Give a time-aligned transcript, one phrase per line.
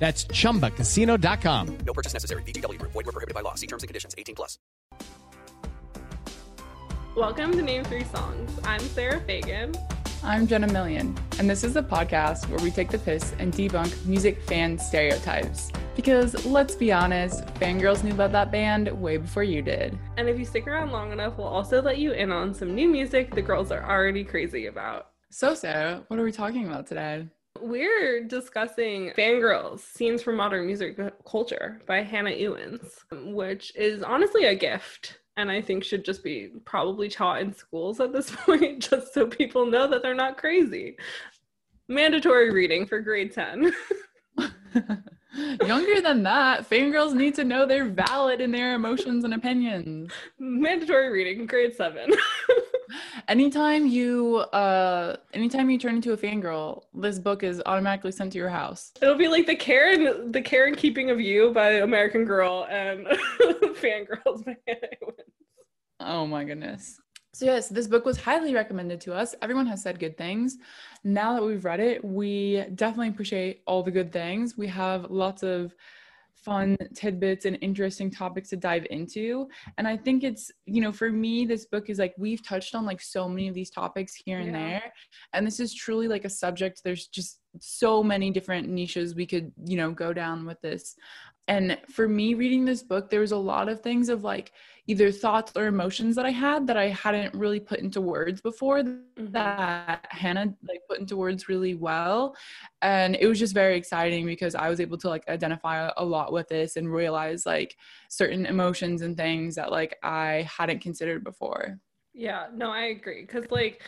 [0.00, 1.78] That's chumbacasino.com.
[1.86, 2.42] No purchase necessary.
[2.42, 2.92] VGW Group.
[2.92, 3.54] Void were prohibited by law.
[3.54, 4.14] See terms and conditions.
[4.16, 4.58] 18 plus.
[7.14, 8.50] Welcome to Name Three Songs.
[8.64, 9.74] I'm Sarah Fagan.
[10.22, 14.06] I'm Jenna Million, and this is a podcast where we take the piss and debunk
[14.06, 15.72] music fan stereotypes.
[15.96, 19.98] Because let's be honest, fangirls knew about that band way before you did.
[20.16, 22.88] And if you stick around long enough, we'll also let you in on some new
[22.88, 25.08] music the girls are already crazy about.
[25.30, 27.26] So, Sarah, what are we talking about today?
[27.60, 34.54] We're discussing Fangirls Scenes from Modern Music Culture by Hannah Ewens, which is honestly a
[34.54, 39.14] gift and I think should just be probably taught in schools at this point, just
[39.14, 40.96] so people know that they're not crazy.
[41.88, 43.72] Mandatory reading for grade 10.
[45.34, 50.10] Younger than that, fangirls need to know they're valid in their emotions and opinions.
[50.38, 52.10] Mandatory reading, grade 7.
[53.28, 58.38] anytime you uh anytime you turn into a fangirl, this book is automatically sent to
[58.38, 58.92] your house.
[59.00, 62.66] It'll be like the Care and the Care and Keeping of You by American Girl
[62.68, 63.06] and
[63.76, 65.12] Fangirls by Hannah.
[66.00, 66.98] Oh my goodness.
[67.32, 69.34] So yes, this book was highly recommended to us.
[69.40, 70.56] Everyone has said good things.
[71.04, 74.58] Now that we've read it, we definitely appreciate all the good things.
[74.58, 75.74] We have lots of
[76.34, 81.10] fun tidbits and interesting topics to dive into and i think it's you know for
[81.10, 84.38] me this book is like we've touched on like so many of these topics here
[84.38, 84.52] and yeah.
[84.52, 84.92] there
[85.34, 89.52] and this is truly like a subject there's just so many different niches we could
[89.66, 90.96] you know go down with this
[91.48, 94.52] and for me reading this book there was a lot of things of like
[94.86, 98.82] either thoughts or emotions that i had that i hadn't really put into words before
[98.82, 99.30] mm-hmm.
[99.32, 102.34] that hannah like put into words really well.
[102.82, 106.32] And it was just very exciting because i was able to like identify a lot
[106.32, 107.76] with this and realize like
[108.08, 111.78] certain emotions and things that like i hadn't considered before.
[112.14, 113.22] Yeah no i agree.
[113.22, 113.82] Because like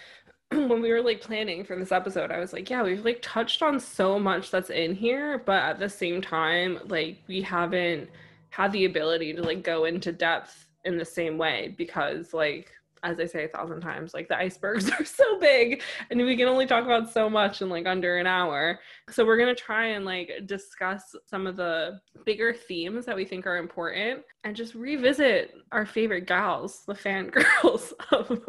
[0.69, 3.63] when we were like planning for this episode, I was like, yeah, we've like touched
[3.63, 8.11] on so much that's in here, but at the same time, like we haven't
[8.51, 12.71] had the ability to like go into depth in the same way because like
[13.05, 16.49] as I say a thousand times, like the icebergs are so big and we can
[16.49, 18.79] only talk about so much in like under an hour.
[19.11, 23.25] So we're going to try and like discuss some of the bigger themes that we
[23.25, 28.41] think are important and just revisit our favorite gals, the fangirls of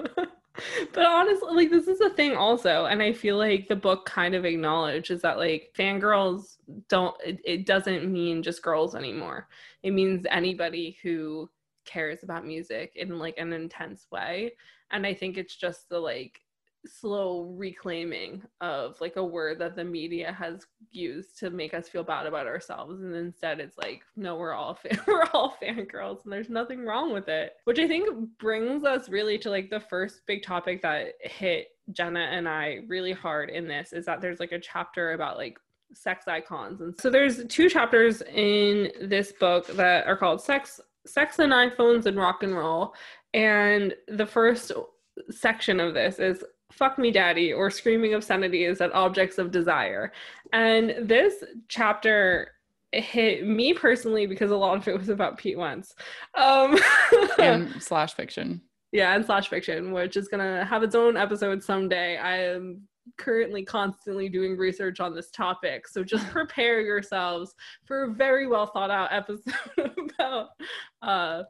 [0.94, 4.36] but honestly, like this is a thing also, and I feel like the book kind
[4.36, 6.58] of acknowledges that like fangirls
[6.90, 9.48] don't it, it doesn't mean just girls anymore.
[9.82, 11.50] It means anybody who
[11.86, 14.54] cares about music in like an intense way.
[14.92, 16.40] And I think it's just the like
[16.86, 22.04] slow reclaiming of like a word that the media has used to make us feel
[22.04, 23.02] bad about ourselves.
[23.02, 27.14] And instead it's like no we're all fan- we're all fangirls and there's nothing wrong
[27.14, 27.54] with it.
[27.66, 32.22] Which i think brings us really to like the first big topic that hit jenna
[32.32, 35.58] and i really hard in this is that there's like a chapter about like
[35.94, 36.82] sex icons.
[36.82, 42.06] And so there's two chapters in this book that are called sex sex and iphones
[42.06, 42.94] and rock and roll.
[43.34, 44.72] And the first
[45.30, 50.12] section of this is fuck me daddy or screaming obscenities at objects of desire.
[50.52, 52.52] And this chapter
[52.92, 55.96] hit me personally because a lot of it was about pete wentz
[56.36, 56.78] um
[57.40, 58.62] and slash fiction.
[58.92, 62.18] Yeah and slash fiction which is gonna have its own episode someday.
[62.18, 62.88] I am
[63.18, 67.54] currently constantly doing research on this topic so just prepare yourselves
[67.86, 69.54] for a very well thought out episode
[70.20, 70.50] about
[71.02, 71.44] uh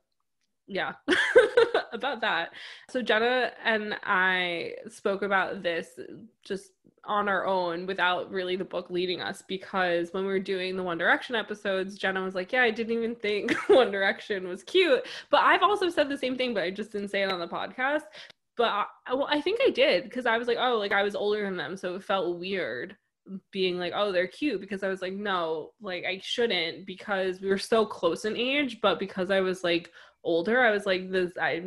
[0.68, 0.94] yeah
[1.94, 2.52] about that.
[2.90, 6.00] So jenna and i spoke about this
[6.44, 6.72] just
[7.06, 10.84] on our own without really the book leading us because when we were doing the
[10.84, 15.06] one direction episodes jenna was like yeah i didn't even think one direction was cute.
[15.30, 17.48] But i've also said the same thing but i just didn't say it on the
[17.48, 18.04] podcast.
[18.56, 18.70] But
[19.08, 21.44] I, well, I think i did because i was like oh like i was older
[21.44, 22.96] than them so it felt weird
[23.52, 27.48] being like oh they're cute because i was like no like i shouldn't because we
[27.48, 29.92] were so close in age but because i was like
[30.24, 31.62] older, I was like, this, I,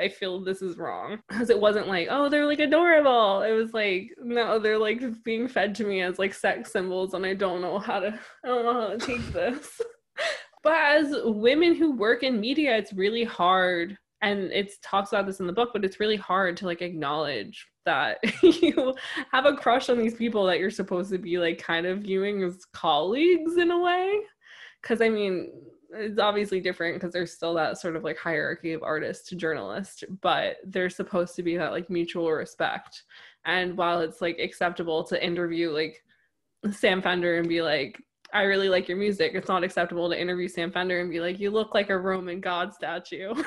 [0.00, 1.18] I feel this is wrong.
[1.28, 3.42] Because it wasn't like, oh, they're like adorable.
[3.42, 7.24] It was like, no, they're like being fed to me as like sex symbols, and
[7.24, 8.08] I don't know how to,
[8.44, 9.80] I don't know how to take this.
[10.62, 13.96] but as women who work in media, it's really hard.
[14.20, 17.68] And it talks about this in the book, but it's really hard to like acknowledge
[17.86, 18.94] that you
[19.32, 22.42] have a crush on these people that you're supposed to be like kind of viewing
[22.42, 24.20] as colleagues in a way.
[24.82, 25.52] Cause I mean,
[25.90, 30.04] it's obviously different because there's still that sort of like hierarchy of artist to journalist,
[30.20, 33.04] but there's supposed to be that like mutual respect.
[33.44, 36.02] And while it's like acceptable to interview like
[36.72, 38.02] Sam Fender and be like,
[38.32, 41.40] I really like your music, it's not acceptable to interview Sam Fender and be like,
[41.40, 43.34] you look like a Roman god statue.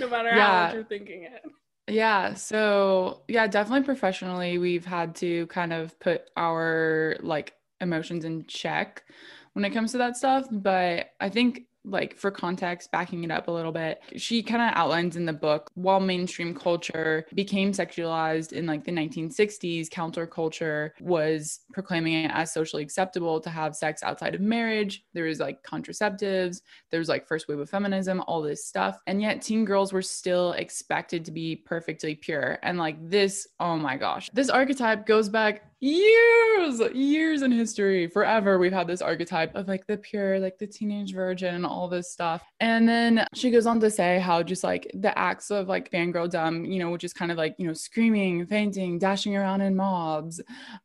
[0.00, 0.46] no matter yeah.
[0.46, 1.42] how much you're thinking it.
[1.88, 2.34] Yeah.
[2.34, 9.04] So, yeah, definitely professionally, we've had to kind of put our like emotions in check
[9.58, 10.46] when it comes to that stuff.
[10.52, 14.70] But I think like for context, backing it up a little bit, she kind of
[14.76, 21.60] outlines in the book while mainstream culture became sexualized in like the 1960s, counterculture was
[21.72, 25.04] proclaiming it as socially acceptable to have sex outside of marriage.
[25.12, 26.60] There was like contraceptives,
[26.90, 29.00] there was like first wave of feminism, all this stuff.
[29.08, 32.58] And yet teen girls were still expected to be perfectly pure.
[32.62, 38.58] And like this, oh my gosh, this archetype goes back years, years in history, forever,
[38.58, 42.10] we've had this archetype of like the pure, like the teenage virgin and all this
[42.10, 42.42] stuff.
[42.60, 46.72] And then she goes on to say how just like the acts of like fangirldom,
[46.72, 50.40] you know, which is kind of like, you know, screaming, fainting, dashing around in mobs,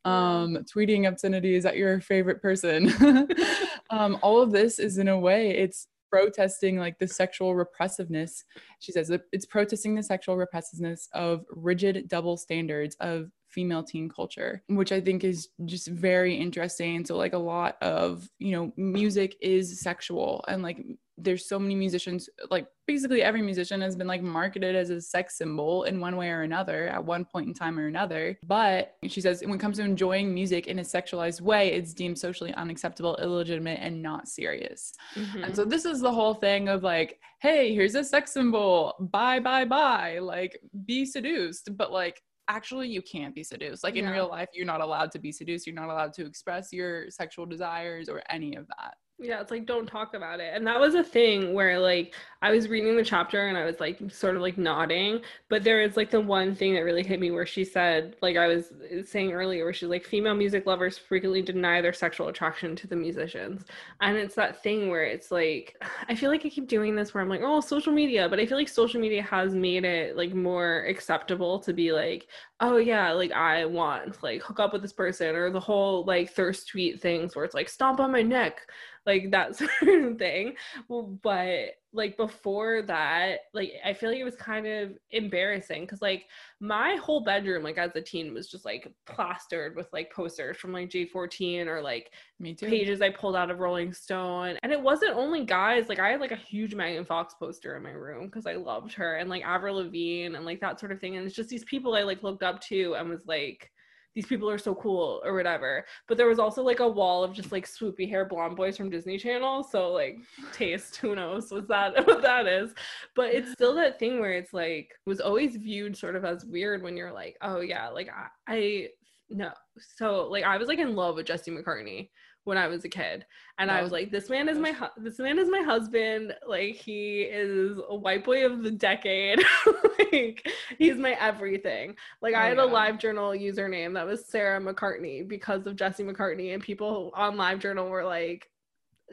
[0.05, 2.93] um, tweeting obscenities at your favorite person.
[3.89, 8.43] um, all of this is in a way, it's protesting like the sexual repressiveness.
[8.79, 14.63] She says it's protesting the sexual repressiveness of rigid double standards of female teen culture,
[14.67, 17.05] which I think is just very interesting.
[17.05, 20.83] So, like, a lot of, you know, music is sexual, and like,
[21.17, 25.37] there's so many musicians, like, basically every musician has been like marketed as a sex
[25.37, 28.37] symbol in one way or another at one point in time or another.
[28.43, 32.17] But she says, when it comes to enjoying music in a sexualized way, it's deemed
[32.17, 34.93] socially unacceptable, illegitimate, and not serious.
[35.15, 35.43] Mm-hmm.
[35.43, 39.39] And so, this is the whole thing of like, hey, here's a sex symbol, bye,
[39.39, 41.77] bye, bye, like, be seduced.
[41.77, 43.83] But like, actually you can't be seduced.
[43.83, 45.65] Like in real life, you're not allowed to be seduced.
[45.65, 48.95] You're not allowed to express your sexual desires or any of that.
[49.19, 50.53] Yeah, it's like don't talk about it.
[50.53, 53.79] And that was a thing where like I was reading the chapter and I was
[53.79, 57.19] like sort of like nodding, but there is like the one thing that really hit
[57.19, 60.65] me where she said, like I was uh, saying earlier, where she's like female music
[60.65, 63.65] lovers frequently deny their sexual attraction to the musicians.
[64.01, 67.21] And it's that thing where it's like I feel like I keep doing this where
[67.21, 70.33] I'm like, oh, social media, but I feel like social media has made it like
[70.33, 72.27] more acceptable to be like,
[72.59, 76.31] oh yeah, like I want like hook up with this person or the whole like
[76.31, 78.61] thirst tweet things where it's like stomp on my neck
[79.05, 80.55] like that sort of thing.
[80.89, 86.25] But like before that, like I feel like it was kind of embarrassing because like
[86.59, 90.73] my whole bedroom, like as a teen, was just like plastered with like posters from
[90.73, 92.67] like J14 or like Me too.
[92.67, 94.57] pages I pulled out of Rolling Stone.
[94.63, 97.83] And it wasn't only guys, like I had like a huge Megan Fox poster in
[97.83, 100.99] my room because I loved her and like Avril Lavigne and like that sort of
[100.99, 101.17] thing.
[101.17, 103.69] And it's just these people I like looked up to and was like
[104.15, 105.85] these people are so cool or whatever.
[106.07, 108.89] But there was also like a wall of just like swoopy hair blonde boys from
[108.89, 109.63] Disney Channel.
[109.63, 110.17] So like
[110.53, 112.73] taste, who knows what that what that is.
[113.15, 116.83] But it's still that thing where it's like was always viewed sort of as weird
[116.83, 118.87] when you're like, oh yeah, like I, I
[119.29, 119.51] no.
[119.97, 122.09] So like I was like in love with Jesse McCartney
[122.43, 123.25] when I was a kid.
[123.57, 126.33] And I was like, this man is my hu- this man is my husband.
[126.47, 129.39] Like he is a white boy of the decade.
[130.11, 130.47] like
[130.77, 131.95] he's my everything.
[132.21, 132.63] Like oh, I had yeah.
[132.63, 137.37] a live journal username that was Sarah McCartney because of Jesse McCartney and people on
[137.37, 138.49] live journal were like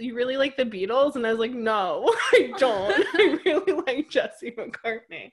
[0.01, 1.17] you really like the Beatles?
[1.17, 3.07] And I was like, no, I don't.
[3.15, 5.31] I really like Jesse McCartney.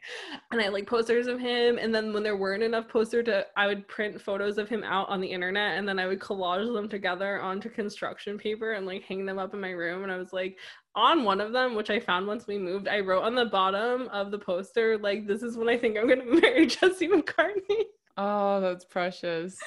[0.51, 1.77] And I like posters of him.
[1.77, 5.09] And then when there weren't enough posters to, I would print photos of him out
[5.09, 9.03] on the internet and then I would collage them together onto construction paper and like
[9.03, 10.03] hang them up in my room.
[10.03, 10.57] And I was like,
[10.95, 14.07] on one of them, which I found once we moved, I wrote on the bottom
[14.11, 17.83] of the poster, like, this is when I think I'm going to marry Jesse McCartney.
[18.17, 19.57] Oh, that's precious.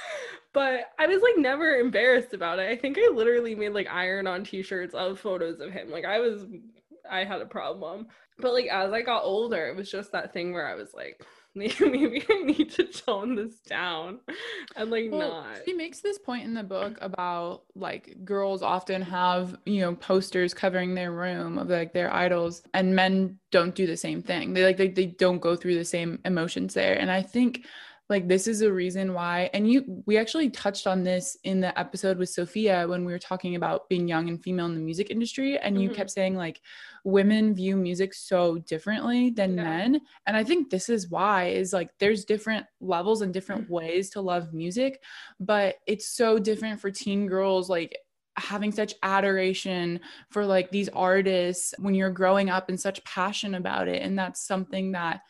[0.52, 2.69] but I was like never embarrassed about it.
[2.71, 5.90] I think I literally made like iron on t-shirts of photos of him.
[5.90, 6.47] Like I was
[7.11, 8.09] I had a problem.
[8.38, 11.25] But like as I got older, it was just that thing where I was like
[11.54, 14.21] maybe I need to tone this down
[14.76, 15.59] and like well, not.
[15.66, 20.54] He makes this point in the book about like girls often have, you know, posters
[20.54, 24.52] covering their room of like their idols and men don't do the same thing.
[24.52, 26.95] They like they, they don't go through the same emotions there.
[26.95, 27.66] And I think
[28.11, 31.79] like this is a reason why and you we actually touched on this in the
[31.79, 35.11] episode with sophia when we were talking about being young and female in the music
[35.11, 35.85] industry and mm-hmm.
[35.85, 36.61] you kept saying like
[37.05, 39.62] women view music so differently than yeah.
[39.62, 43.75] men and i think this is why is like there's different levels and different mm-hmm.
[43.75, 45.02] ways to love music
[45.38, 47.97] but it's so different for teen girls like
[48.37, 50.00] having such adoration
[50.31, 54.47] for like these artists when you're growing up and such passion about it and that's
[54.47, 55.21] something that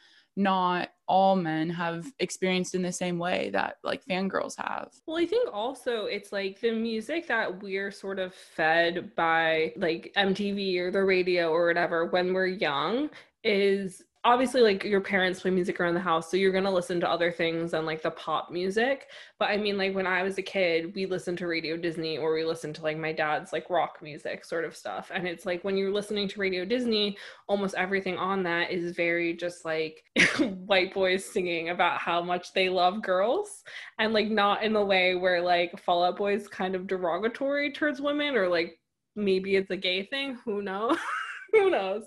[0.41, 4.91] not all men have experienced in the same way that like fangirls have.
[5.07, 10.13] Well, I think also it's like the music that we're sort of fed by like
[10.17, 13.11] MTV or the radio or whatever when we're young
[13.43, 17.01] is obviously like your parents play music around the house so you're going to listen
[17.01, 19.07] to other things than like the pop music.
[19.39, 22.35] But i mean like when i was a kid we listened to radio disney or
[22.35, 25.11] we listened to like my dad's like rock music sort of stuff.
[25.15, 27.17] And it's like when you're listening to radio disney
[27.49, 30.05] almost everything on that is very just like
[30.67, 33.65] white boys singing about how much they love girls.
[33.99, 38.01] And like not in the way where like fall out boys kind of derogatory towards
[38.01, 38.79] women or like
[39.17, 40.99] maybe it's a gay thing who knows
[41.53, 42.05] who knows?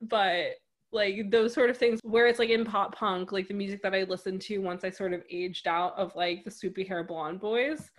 [0.00, 0.56] But
[0.96, 3.94] like those sort of things where it's like in pop punk like the music that
[3.94, 7.38] i listened to once i sort of aged out of like the swoopy hair blonde
[7.38, 7.90] boys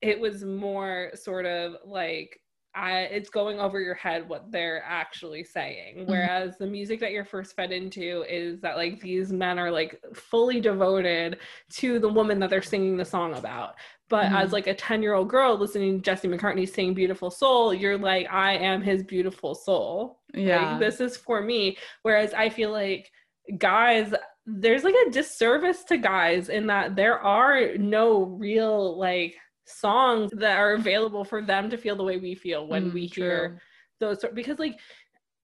[0.00, 2.40] it was more sort of like
[2.76, 5.98] I, it's going over your head what they're actually saying.
[5.98, 6.10] Mm-hmm.
[6.10, 10.00] Whereas the music that you're first fed into is that like these men are like
[10.12, 11.38] fully devoted
[11.74, 13.74] to the woman that they're singing the song about.
[14.14, 14.36] But mm-hmm.
[14.36, 17.98] as like a 10 year old girl listening to Jesse McCartney sing Beautiful Soul, you're
[17.98, 20.20] like, I am his beautiful soul.
[20.32, 20.70] Yeah.
[20.70, 21.76] Like, this is for me.
[22.02, 23.10] Whereas I feel like
[23.58, 24.14] guys,
[24.46, 30.58] there's like a disservice to guys in that there are no real like songs that
[30.58, 33.24] are available for them to feel the way we feel when mm, we true.
[33.24, 33.62] hear
[33.98, 34.78] those because like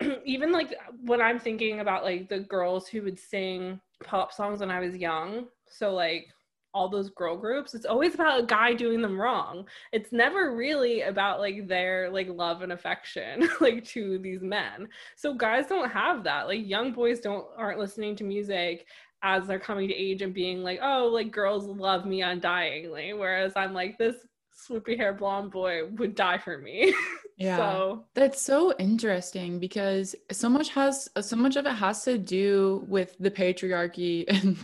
[0.26, 0.74] even like
[1.04, 4.94] when i'm thinking about like the girls who would sing pop songs when i was
[4.94, 6.26] young so like
[6.72, 9.66] all those girl groups it's always about a guy doing them wrong.
[9.92, 14.88] It's never really about like their like love and affection like to these men.
[15.16, 18.86] So guys don't have that like young boys don't aren't listening to music
[19.22, 23.52] as they're coming to age and being like oh like girls love me undyingly whereas
[23.54, 24.16] i'm like this
[24.60, 26.94] swoopy hair blonde boy would die for me.
[27.36, 27.56] Yeah.
[27.56, 32.84] So that's so interesting because so much has so much of it has to do
[32.86, 34.58] with the patriarchy and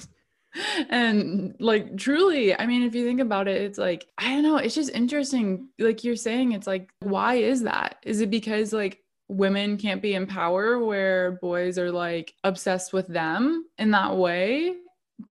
[0.90, 4.56] and like truly i mean if you think about it it's like i don't know
[4.56, 7.96] it's just interesting like you're saying it's like why is that?
[8.02, 13.06] Is it because like women can't be in power where boys are like obsessed with
[13.06, 14.74] them in that way?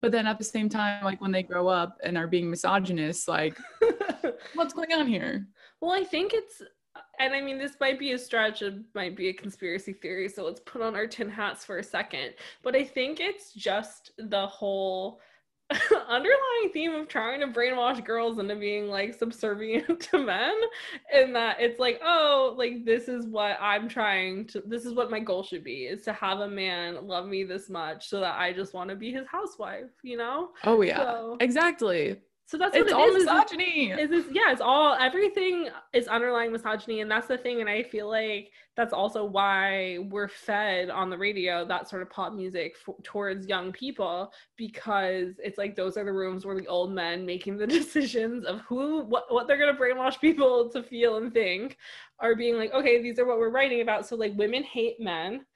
[0.00, 3.28] But then at the same time like when they grow up and are being misogynist
[3.28, 3.58] like
[4.54, 5.46] what's going on here?
[5.80, 6.62] Well i think it's
[7.24, 10.44] and I mean, this might be a stretch, it might be a conspiracy theory, so
[10.44, 12.34] let's put on our tin hats for a second.
[12.62, 15.20] But I think it's just the whole
[16.08, 20.54] underlying theme of trying to brainwash girls into being like subservient to men
[21.10, 25.10] and that it's like oh like this is what i'm trying to this is what
[25.10, 28.38] my goal should be is to have a man love me this much so that
[28.38, 30.50] i just want to be his housewife you know?
[30.64, 30.98] Oh yeah.
[30.98, 33.90] So, exactly so that's what it's it all is, misogyny.
[33.90, 37.62] Is, is, yeah, it's all everything is underlying misogyny, and that's the thing.
[37.62, 42.10] And I feel like that's also why we're fed on the radio that sort of
[42.10, 46.92] pop music towards young people because it's like those are the rooms where the old
[46.92, 51.32] men making the decisions of who what what they're gonna brainwash people to feel and
[51.32, 51.78] think
[52.20, 54.06] are being like, okay, these are what we're writing about.
[54.06, 55.46] So like women hate men,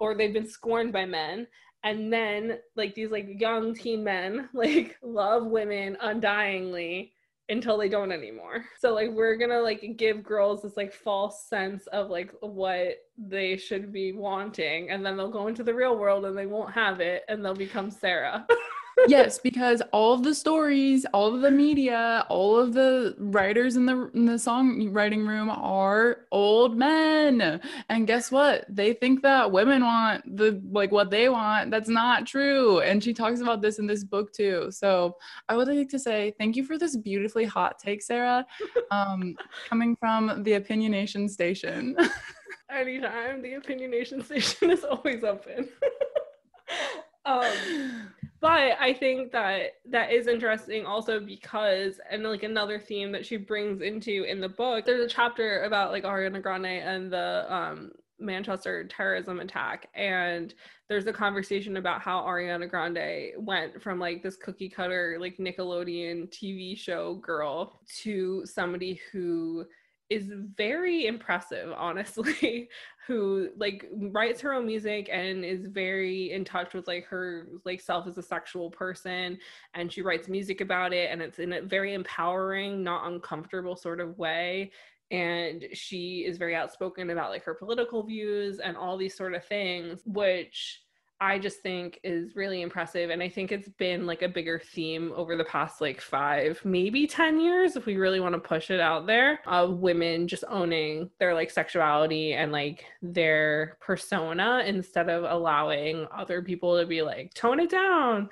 [0.00, 1.46] or they've been scorned by men
[1.84, 7.12] and then like these like young teen men like love women undyingly
[7.50, 8.64] until they don't anymore.
[8.78, 13.56] So like we're gonna like give girls this like false sense of like what they
[13.56, 17.00] should be wanting, and then they'll go into the real world and they won't have
[17.00, 18.46] it, and they'll become Sarah.
[19.06, 23.86] yes, because all of the stories, all of the media, all of the writers in
[23.86, 27.60] the in the songwriting room are old men.
[27.88, 28.64] And guess what?
[28.68, 31.70] They think that women want the like what they want.
[31.70, 32.80] That's not true.
[32.80, 34.68] And she talks about this in this book too.
[34.70, 35.16] So
[35.48, 38.46] I would like to say thank you for this beautifully hot take, Sarah.
[38.90, 39.36] Um,
[39.68, 41.96] coming from the Opinionation Station.
[42.70, 45.68] Anytime the Opinionation Station is always open.
[47.28, 53.26] um but i think that that is interesting also because and like another theme that
[53.26, 57.52] she brings into in the book there's a chapter about like ariana grande and the
[57.52, 59.88] um manchester terrorism attack.
[59.94, 60.54] And
[60.88, 66.28] there's a conversation about how ariana grande went from like this cookie cutter like nickelodeon
[66.30, 69.66] tv show girl to somebody who
[70.10, 72.68] is very impressive honestly
[73.06, 77.80] who like writes her own music and is very in touch with like her like
[77.80, 79.38] self as a sexual person
[79.74, 84.00] and she writes music about it and it's in a very empowering not uncomfortable sort
[84.00, 84.70] of way.
[85.10, 89.42] And she is very outspoken about like her political views and all these sort of
[89.44, 90.82] things which
[91.20, 93.10] I just think is really impressive.
[93.10, 97.06] And I think it's been like a bigger theme over the past like five, maybe
[97.06, 101.10] 10 years, if we really want to push it out there, of women just owning
[101.18, 107.34] their like sexuality and like their persona instead of allowing other people to be like,
[107.34, 108.28] tone it down.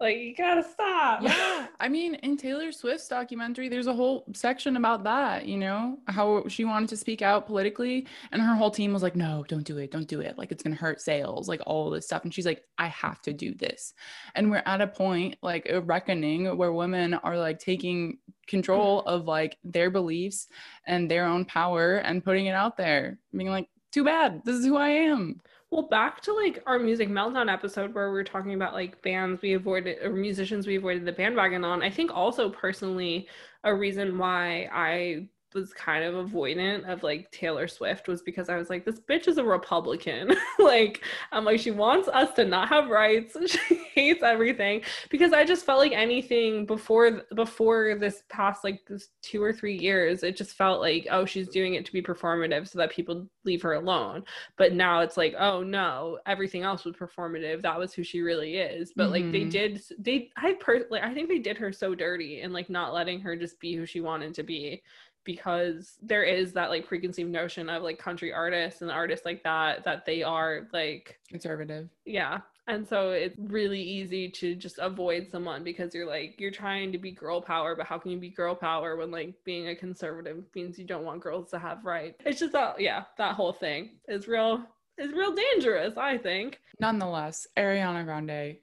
[0.00, 1.22] Like you gotta stop.
[1.22, 1.66] Yeah.
[1.80, 6.48] I mean, in Taylor Swift's documentary, there's a whole section about that, you know, how
[6.48, 8.06] she wanted to speak out politically.
[8.32, 9.90] And her whole team was like, no, don't do it.
[9.90, 10.38] Don't do it.
[10.38, 12.24] Like it's gonna hurt sales, like all this stuff.
[12.24, 13.92] And she's like, I have to do this.
[14.34, 19.26] And we're at a point, like a reckoning where women are like taking control of
[19.26, 20.48] like their beliefs
[20.86, 24.42] and their own power and putting it out there, being like, too bad.
[24.44, 25.40] This is who I am.
[25.70, 29.40] Well, back to like our music meltdown episode where we are talking about like bands
[29.40, 31.82] we avoided or musicians we avoided the bandwagon on.
[31.82, 33.28] I think also personally
[33.62, 38.56] a reason why I was kind of avoidant of like Taylor Swift was because I
[38.56, 40.34] was like, this bitch is a Republican.
[40.58, 41.02] like,
[41.32, 43.36] I'm like, she wants us to not have rights.
[43.70, 49.08] She hates everything because I just felt like anything before before this past like this
[49.22, 52.68] two or three years, it just felt like, oh, she's doing it to be performative
[52.68, 54.24] so that people leave her alone.
[54.56, 57.62] But now it's like, oh no, everything else was performative.
[57.62, 58.92] That was who she really is.
[58.94, 59.12] But mm-hmm.
[59.12, 59.48] like they mm-hmm.
[59.50, 63.20] did, they I personally, I think they did her so dirty and like not letting
[63.20, 64.82] her just be who she wanted to be
[65.24, 69.84] because there is that like preconceived notion of like country artists and artists like that
[69.84, 71.88] that they are like conservative.
[72.04, 72.40] Yeah.
[72.66, 76.98] And so it's really easy to just avoid someone because you're like you're trying to
[76.98, 80.44] be girl power, but how can you be girl power when like being a conservative
[80.54, 82.22] means you don't want girls to have rights?
[82.24, 84.64] It's just that yeah, that whole thing is real
[84.98, 86.60] is real dangerous, I think.
[86.78, 88.58] Nonetheless, Ariana Grande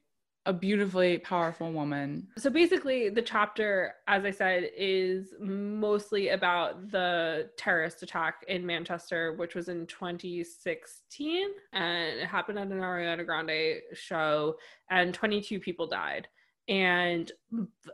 [0.48, 2.26] a beautifully powerful woman.
[2.38, 9.34] So basically, the chapter, as I said, is mostly about the terrorist attack in Manchester,
[9.34, 11.50] which was in 2016.
[11.74, 14.56] And it happened at an Ariana Grande show,
[14.90, 16.30] and 22 people died.
[16.70, 17.30] And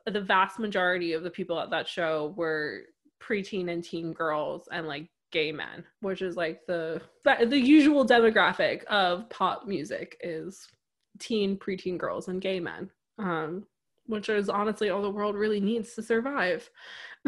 [0.06, 2.84] the vast majority of the people at that show were
[3.20, 8.84] preteen and teen girls and like gay men, which is like the the usual demographic
[8.86, 10.68] of pop music is
[11.20, 12.90] teen, preteen girls and gay men,
[13.20, 13.66] um,
[14.06, 16.70] which is honestly all the world really needs to survive.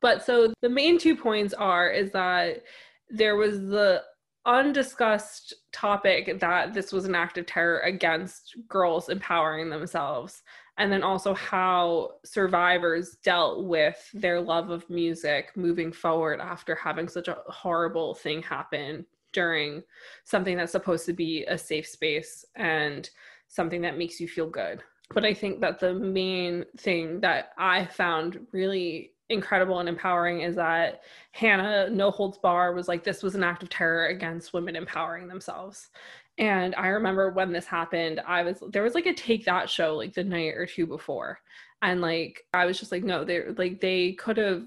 [0.00, 2.62] but so the main two points are is that
[3.08, 4.02] there was the
[4.44, 10.42] undiscussed topic that this was an act of terror against girls empowering themselves
[10.78, 17.08] and then also how survivors dealt with their love of music moving forward after having
[17.08, 19.82] such a horrible thing happen during
[20.24, 23.10] something that's supposed to be a safe space and
[23.48, 24.82] something that makes you feel good.
[25.14, 30.56] But I think that the main thing that I found really incredible and empowering is
[30.56, 34.76] that Hannah No Holds Bar was like, this was an act of terror against women
[34.76, 35.90] empowering themselves.
[36.38, 39.96] And I remember when this happened, I was there was like a take that show
[39.96, 41.40] like the night or two before.
[41.82, 44.64] And like I was just like, no, they like they could have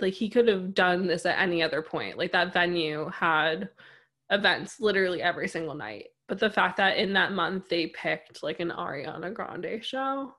[0.00, 2.18] like he could have done this at any other point.
[2.18, 3.68] Like that venue had
[4.30, 6.08] events literally every single night.
[6.28, 10.34] But the fact that in that month they picked like an Ariana Grande show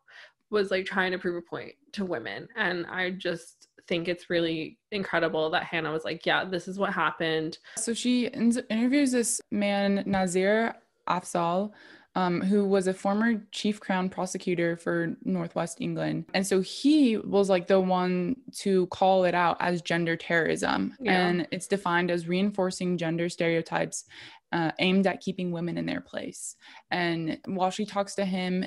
[0.51, 2.47] was like trying to prove a point to women.
[2.55, 6.93] And I just think it's really incredible that Hannah was like, yeah, this is what
[6.93, 7.57] happened.
[7.77, 10.75] So she interviews this man, Nazir
[11.07, 11.71] Afzal,
[12.15, 16.25] um, who was a former chief crown prosecutor for Northwest England.
[16.33, 20.95] And so he was like the one to call it out as gender terrorism.
[20.99, 21.27] Yeah.
[21.27, 24.05] And it's defined as reinforcing gender stereotypes
[24.51, 26.55] uh, aimed at keeping women in their place.
[26.89, 28.65] And while she talks to him,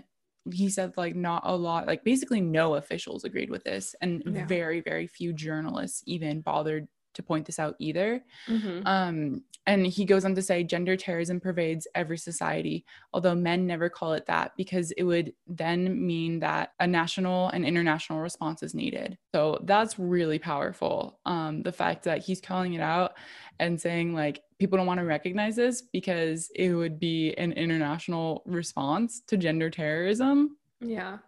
[0.50, 4.44] he said like not a lot like basically no officials agreed with this and yeah.
[4.46, 8.22] very very few journalists even bothered to point this out either.
[8.48, 8.86] Mm-hmm.
[8.86, 13.88] Um, and he goes on to say gender terrorism pervades every society, although men never
[13.88, 18.74] call it that because it would then mean that a national and international response is
[18.74, 19.18] needed.
[19.32, 21.20] So that's really powerful.
[21.26, 23.12] Um, the fact that he's calling it out
[23.60, 28.42] and saying, like, people don't want to recognize this because it would be an international
[28.46, 30.56] response to gender terrorism.
[30.80, 31.18] Yeah.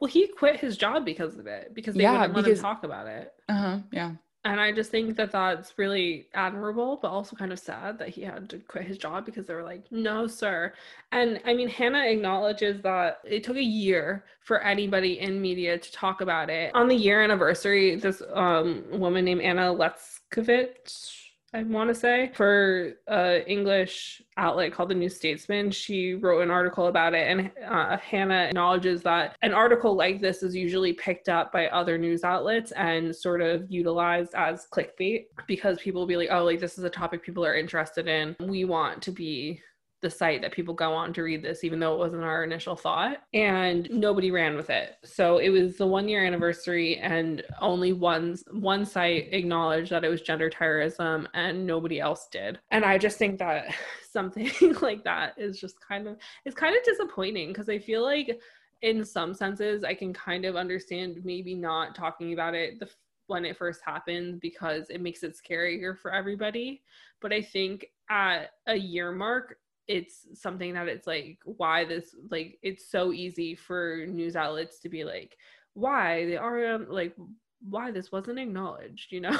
[0.00, 2.62] Well, he quit his job because of it, because they yeah, wouldn't let because, him
[2.62, 3.32] talk about it.
[3.48, 3.78] Uh huh.
[3.90, 4.12] Yeah
[4.44, 8.22] and I just think that that's really admirable, but also kind of sad that he
[8.22, 10.72] had to quit his job because they were like, no, sir.
[11.12, 15.92] And I mean, Hannah acknowledges that it took a year for anybody in media to
[15.92, 16.74] talk about it.
[16.74, 22.92] On the year anniversary, this um, woman named Anna Leszkiewicz I want to say, for
[23.08, 25.72] an English outlet called the New Statesman.
[25.72, 30.44] She wrote an article about it, and uh, Hannah acknowledges that an article like this
[30.44, 35.78] is usually picked up by other news outlets and sort of utilized as clickbait because
[35.78, 38.36] people will be like, oh, like this is a topic people are interested in.
[38.38, 39.60] We want to be
[40.02, 42.74] the site that people go on to read this, even though it wasn't our initial
[42.76, 43.18] thought.
[43.34, 44.96] And nobody ran with it.
[45.04, 50.08] So it was the one year anniversary, and only one one site acknowledged that it
[50.08, 52.58] was gender terrorism, and nobody else did.
[52.70, 53.74] And I just think that
[54.10, 58.40] something like that is just kind of it's kind of disappointing because I feel like
[58.82, 62.88] in some senses I can kind of understand maybe not talking about it the
[63.30, 66.82] when it first happened because it makes it scarier for everybody.
[67.20, 69.56] But I think at a year mark,
[69.90, 74.88] it's something that it's like why this like it's so easy for news outlets to
[74.88, 75.36] be like
[75.74, 77.12] why the RM like
[77.68, 79.36] why this wasn't acknowledged you know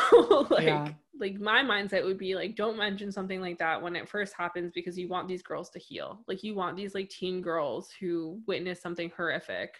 [0.51, 0.89] like yeah.
[1.21, 4.73] like my mindset would be like don't mention something like that when it first happens
[4.75, 8.41] because you want these girls to heal like you want these like teen girls who
[8.49, 9.77] witness something horrific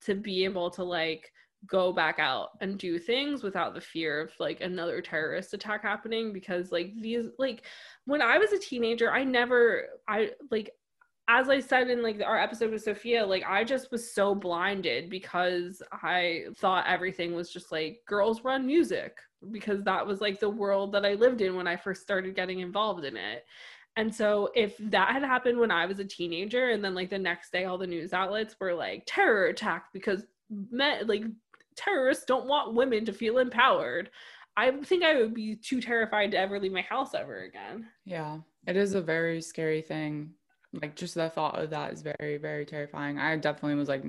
[0.00, 1.30] to be able to like
[1.66, 6.32] go back out and do things without the fear of like another terrorist attack happening
[6.32, 7.64] because like these like
[8.06, 10.70] when I was a teenager I never I like
[11.28, 15.08] as I said in like our episode with Sophia, like I just was so blinded
[15.08, 19.16] because I thought everything was just like girls run music
[19.50, 22.60] because that was like the world that I lived in when I first started getting
[22.60, 23.44] involved in it.
[23.96, 27.18] And so if that had happened when I was a teenager and then like the
[27.18, 31.24] next day all the news outlets were like terror attack because met like
[31.76, 34.10] terrorists don't want women to feel empowered.
[34.56, 37.88] I think I would be too terrified to ever leave my house ever again.
[38.04, 40.30] Yeah, it is a very scary thing.
[40.72, 43.18] Like just the thought of that is very, very terrifying.
[43.18, 44.04] I definitely was like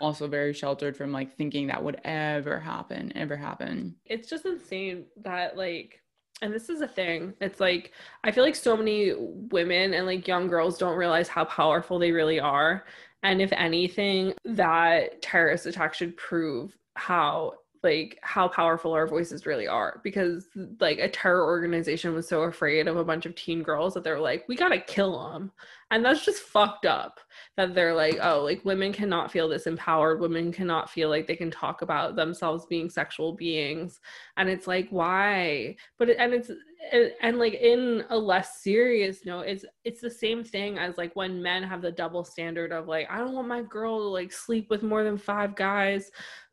[0.00, 3.96] also very sheltered from like thinking that would ever happen, ever happen.
[4.04, 6.00] It's just insane that like
[6.42, 7.34] and this is a thing.
[7.40, 7.92] It's like
[8.24, 12.12] I feel like so many women and like young girls don't realize how powerful they
[12.12, 12.84] really are.
[13.22, 19.66] And if anything, that terrorist attack should prove how like how powerful our voices really
[19.66, 20.48] are because
[20.80, 24.20] like a terror organization was so afraid of a bunch of teen girls that they're
[24.20, 25.50] like we got to kill them
[25.90, 27.20] and that's just fucked up
[27.56, 30.20] that they're like oh like women cannot feel this empowered.
[30.20, 34.00] Women cannot feel like they can talk about themselves being sexual beings.
[34.36, 35.76] And it's like why?
[35.98, 36.50] But and it's
[36.92, 41.14] and, and like in a less serious note it's it's the same thing as like
[41.14, 44.32] when men have the double standard of like i don't want my girl to like
[44.32, 46.10] sleep with more than five guys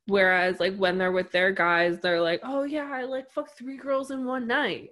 [0.08, 3.78] Whereas like when they're with their guys, they're like, oh yeah, I like fuck three
[3.78, 4.91] girls in one night.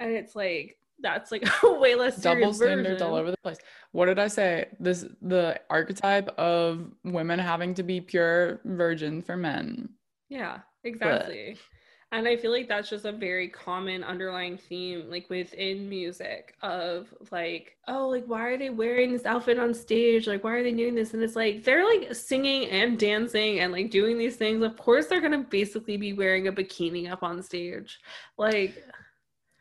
[0.00, 3.06] And it's like that's like a way less double standards version.
[3.06, 3.58] all over the place.
[3.92, 4.66] What did I say?
[4.80, 9.90] This the archetype of women having to be pure virgin for men.
[10.28, 11.54] Yeah, exactly.
[11.54, 11.60] But
[12.12, 17.12] and i feel like that's just a very common underlying theme like within music of
[17.30, 20.26] like oh like why are they wearing this outfit on stage?
[20.26, 21.14] Like why are they doing this?
[21.14, 24.62] And it's like they're like singing and dancing and like doing these things.
[24.62, 27.98] Of course they're gonna basically be wearing a bikini up on stage.
[28.36, 28.84] Like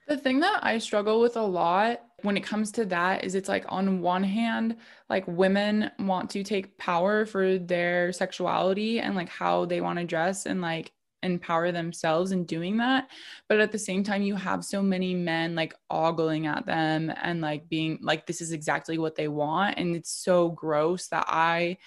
[0.08, 3.50] the thing that I struggle with a lot when it comes to that is it's
[3.50, 4.78] like on one hand,
[5.10, 10.06] like women want to take power for their sexuality and like how they want to
[10.06, 10.92] dress and like
[11.23, 13.10] empower themselves in doing that.
[13.47, 17.41] But at the same time you have so many men like ogling at them and
[17.41, 19.77] like being like this is exactly what they want.
[19.77, 21.77] And it's so gross that i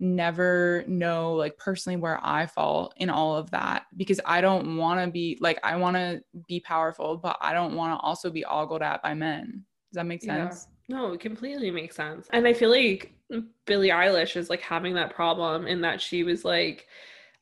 [0.00, 5.00] never know like personally where i fall in all of that because i don't want
[5.00, 8.44] to be like i want to be powerful but i don't want to also be
[8.44, 9.64] ogled at by men.
[9.90, 10.68] Does that make sense?
[10.86, 10.96] Yeah.
[10.98, 12.28] no it completely makes sense.
[12.32, 13.12] And i feel like
[13.66, 16.86] billie eilish is like having that problem in that she was like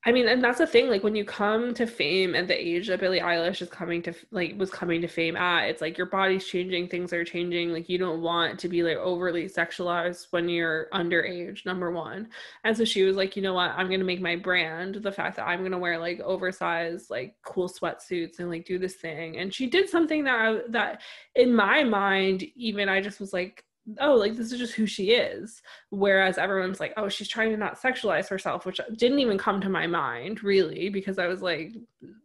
[0.06, 0.88] I mean, and that's the thing.
[0.88, 4.14] Like when you come to fame at the age that Billie Eilish is coming to,
[4.30, 7.72] like, was coming to fame at, it's like your body's changing, things are changing.
[7.72, 11.66] Like you don't want to be like overly sexualized when you're underage.
[11.66, 12.28] Number one,
[12.62, 13.72] and so she was like, you know what?
[13.72, 17.68] I'm gonna make my brand the fact that I'm gonna wear like oversized, like cool
[17.68, 19.38] sweatsuits and like do this thing.
[19.38, 21.02] And she did something that I, that
[21.34, 23.64] in my mind, even I just was like,
[24.00, 25.62] oh, like this is just who she is.
[25.90, 29.68] Whereas everyone's like, oh, she's trying to not sexualize herself, which didn't even come to
[29.68, 31.72] my mind really, because I was like,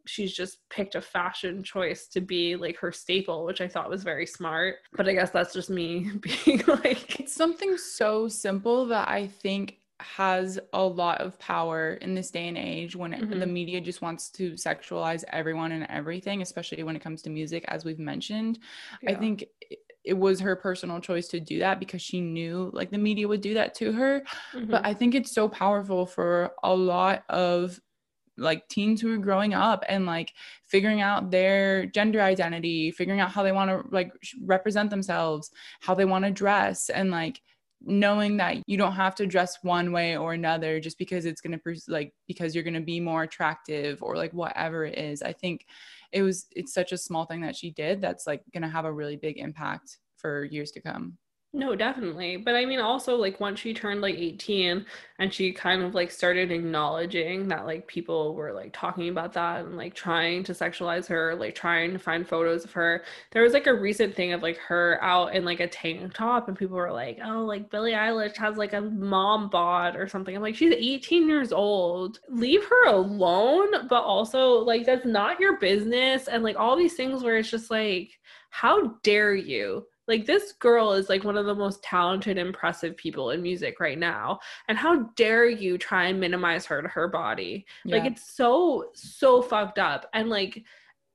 [0.05, 4.03] she's just picked a fashion choice to be like her staple, which I thought was
[4.03, 4.75] very smart.
[4.93, 6.11] But I guess that's just me
[6.45, 12.15] being like, it's something so simple that I think has a lot of power in
[12.15, 13.39] this day and age when mm-hmm.
[13.39, 17.63] the media just wants to sexualize everyone and everything especially when it comes to music
[17.67, 18.57] as we've mentioned
[19.03, 19.11] yeah.
[19.11, 19.45] i think
[20.03, 23.41] it was her personal choice to do that because she knew like the media would
[23.41, 24.23] do that to her.
[24.53, 24.71] Mm-hmm.
[24.71, 27.79] But I think it's so powerful for a lot of
[28.37, 30.33] like teens who are growing up and like
[30.65, 34.11] figuring out their gender identity, figuring out how they want to like
[34.41, 37.41] represent themselves, how they want to dress and like
[37.83, 41.57] knowing that you don't have to dress one way or another just because it's going
[41.57, 45.21] to like because you're going to be more attractive or like whatever it is.
[45.21, 45.65] I think
[46.11, 48.85] it was it's such a small thing that she did that's like going to have
[48.85, 51.17] a really big impact for years to come
[51.53, 52.37] No, definitely.
[52.37, 54.85] But I mean, also, like, once she turned like 18
[55.19, 59.65] and she kind of like started acknowledging that like people were like talking about that
[59.65, 63.03] and like trying to sexualize her, like trying to find photos of her.
[63.31, 66.47] There was like a recent thing of like her out in like a tank top,
[66.47, 70.33] and people were like, oh, like Billie Eilish has like a mom bod or something.
[70.33, 72.21] I'm like, she's 18 years old.
[72.29, 73.87] Leave her alone.
[73.89, 76.29] But also, like, that's not your business.
[76.29, 78.19] And like all these things where it's just like,
[78.51, 79.85] how dare you?
[80.07, 83.97] Like this girl is like one of the most talented, impressive people in music right
[83.97, 84.39] now.
[84.67, 87.65] And how dare you try and minimize her to her body?
[87.85, 87.97] Yeah.
[87.97, 90.09] Like it's so, so fucked up.
[90.13, 90.63] And like,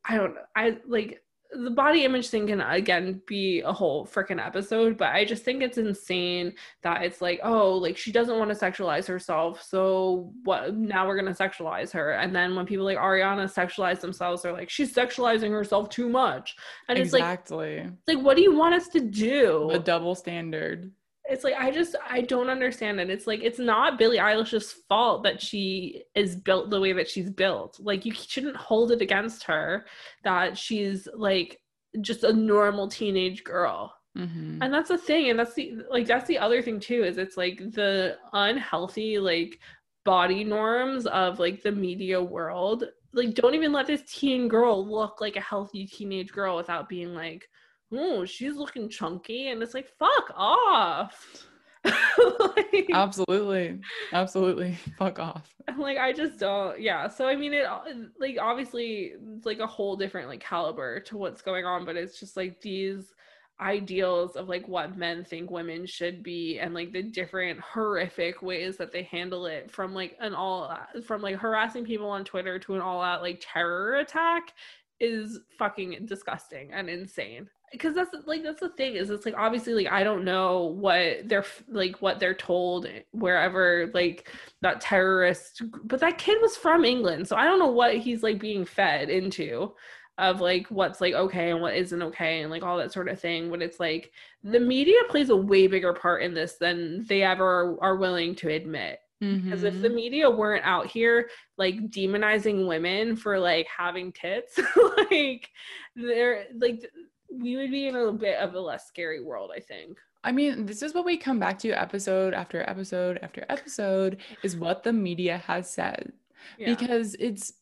[0.09, 0.42] I don't know.
[0.55, 1.22] I like
[1.56, 5.62] the body image thing can again be a whole freaking episode, but I just think
[5.62, 10.74] it's insane that it's like, oh, like she doesn't want to sexualize herself, so what?
[10.74, 14.70] Now we're gonna sexualize her, and then when people like Ariana sexualize themselves, they're like,
[14.70, 16.56] she's sexualizing herself too much,
[16.88, 17.74] and exactly.
[17.74, 19.70] it's like, it's like, what do you want us to do?
[19.70, 20.92] A double standard
[21.28, 23.10] it's like I just I don't understand it.
[23.10, 27.30] It's like it's not Billie Eilish's fault that she is built the way that she's
[27.30, 27.78] built.
[27.80, 29.86] Like you shouldn't hold it against her
[30.24, 31.60] that she's like
[32.00, 33.92] just a normal teenage girl.
[34.16, 34.62] Mm-hmm.
[34.62, 37.36] And that's the thing and that's the like that's the other thing too is it's
[37.36, 39.58] like the unhealthy like
[40.04, 42.84] body norms of like the media world.
[43.12, 47.14] Like don't even let this teen girl look like a healthy teenage girl without being
[47.14, 47.48] like
[47.92, 49.49] oh, she's looking chunky.
[49.49, 51.46] And it's like, fuck off.
[51.85, 53.81] like, absolutely.
[54.12, 54.77] Absolutely.
[54.99, 55.55] Fuck off.
[55.79, 56.81] Like, I just don't.
[56.81, 57.09] Yeah.
[57.09, 57.81] So, I mean, it, uh,
[58.18, 62.18] like, obviously, it's like a whole different, like, caliber to what's going on, but it's
[62.18, 63.14] just like these
[63.61, 68.77] ideals of like what men think women should be and like the different horrific ways
[68.77, 72.59] that they handle it from like an all uh, from like harassing people on Twitter
[72.59, 74.53] to an all out like terror attack
[75.01, 79.74] is fucking disgusting and insane because that's like that's the thing is it's like obviously
[79.74, 84.31] like I don't know what they're like what they're told wherever like
[84.62, 88.38] that terrorist but that kid was from England so I don't know what he's like
[88.38, 89.72] being fed into
[90.18, 93.20] of like what's like okay and what isn't okay and like all that sort of
[93.20, 97.22] thing but it's like the media plays a way bigger part in this than they
[97.22, 99.66] ever are willing to admit because mm-hmm.
[99.66, 99.96] if the mm-hmm.
[99.96, 104.59] media weren't out here like demonizing women for like having tits
[105.11, 105.48] like
[105.94, 106.90] they're like
[107.30, 109.98] we would be in a bit of a less scary world, I think.
[110.24, 114.56] I mean, this is what we come back to episode after episode after episode is
[114.56, 116.12] what the media has said.
[116.58, 116.74] Yeah.
[116.74, 117.52] Because it's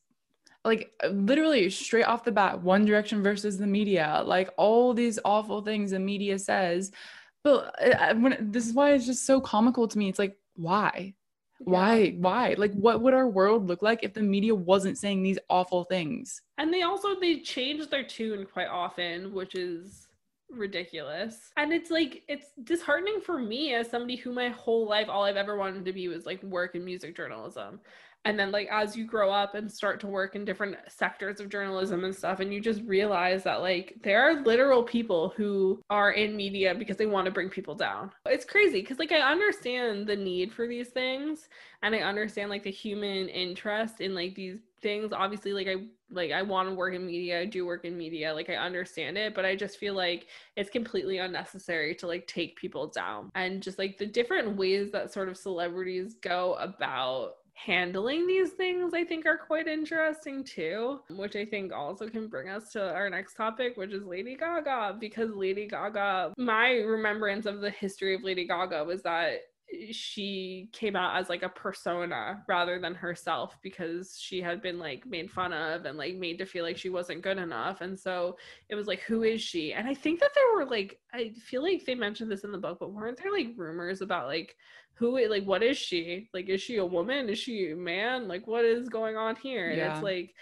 [0.65, 5.61] like literally straight off the bat, One Direction versus the media, like all these awful
[5.61, 6.91] things the media says.
[7.43, 10.09] But uh, when this is why it's just so comical to me.
[10.09, 11.15] It's like, why?
[11.65, 12.11] Why?
[12.19, 12.55] Why?
[12.57, 16.43] Like what would our world look like if the media wasn't saying these awful things?
[16.59, 20.09] And they also they change their tune quite often which is
[20.51, 21.51] ridiculous.
[21.57, 25.37] And it's like it's disheartening for me as somebody who my whole life all i've
[25.37, 27.81] ever wanted to be was like work in music journalism
[28.25, 31.49] and then like as you grow up and start to work in different sectors of
[31.49, 36.13] journalism and stuff and you just realize that like there are literal people who are
[36.13, 38.11] in media because they want to bring people down.
[38.27, 41.49] It's crazy because like i understand the need for these things
[41.83, 45.13] and i understand like the human interest in like these things.
[45.13, 45.77] Obviously like i
[46.11, 49.17] like i want to work in media i do work in media like i understand
[49.17, 53.31] it but i just feel like it's completely unnecessary to like take people down.
[53.35, 58.93] And just like the different ways that sort of celebrities go about handling these things
[58.95, 63.09] I think are quite interesting too, which I think also can bring us to our
[63.09, 64.97] next topic, which is Lady Gaga.
[65.01, 69.41] Because Lady Gaga, my remembrance of the history of Lady Gaga was that
[69.91, 75.07] she came out as like a persona rather than herself because she had been like
[75.07, 78.37] made fun of and like made to feel like she wasn't good enough and so
[78.69, 81.63] it was like who is she and i think that there were like i feel
[81.63, 84.57] like they mentioned this in the book but weren't there like rumors about like
[84.95, 86.29] who like what is she?
[86.33, 87.29] Like is she a woman?
[87.29, 88.29] Is she a man?
[88.29, 89.69] Like what is going on here?
[89.69, 89.95] And yeah.
[89.95, 90.35] it's like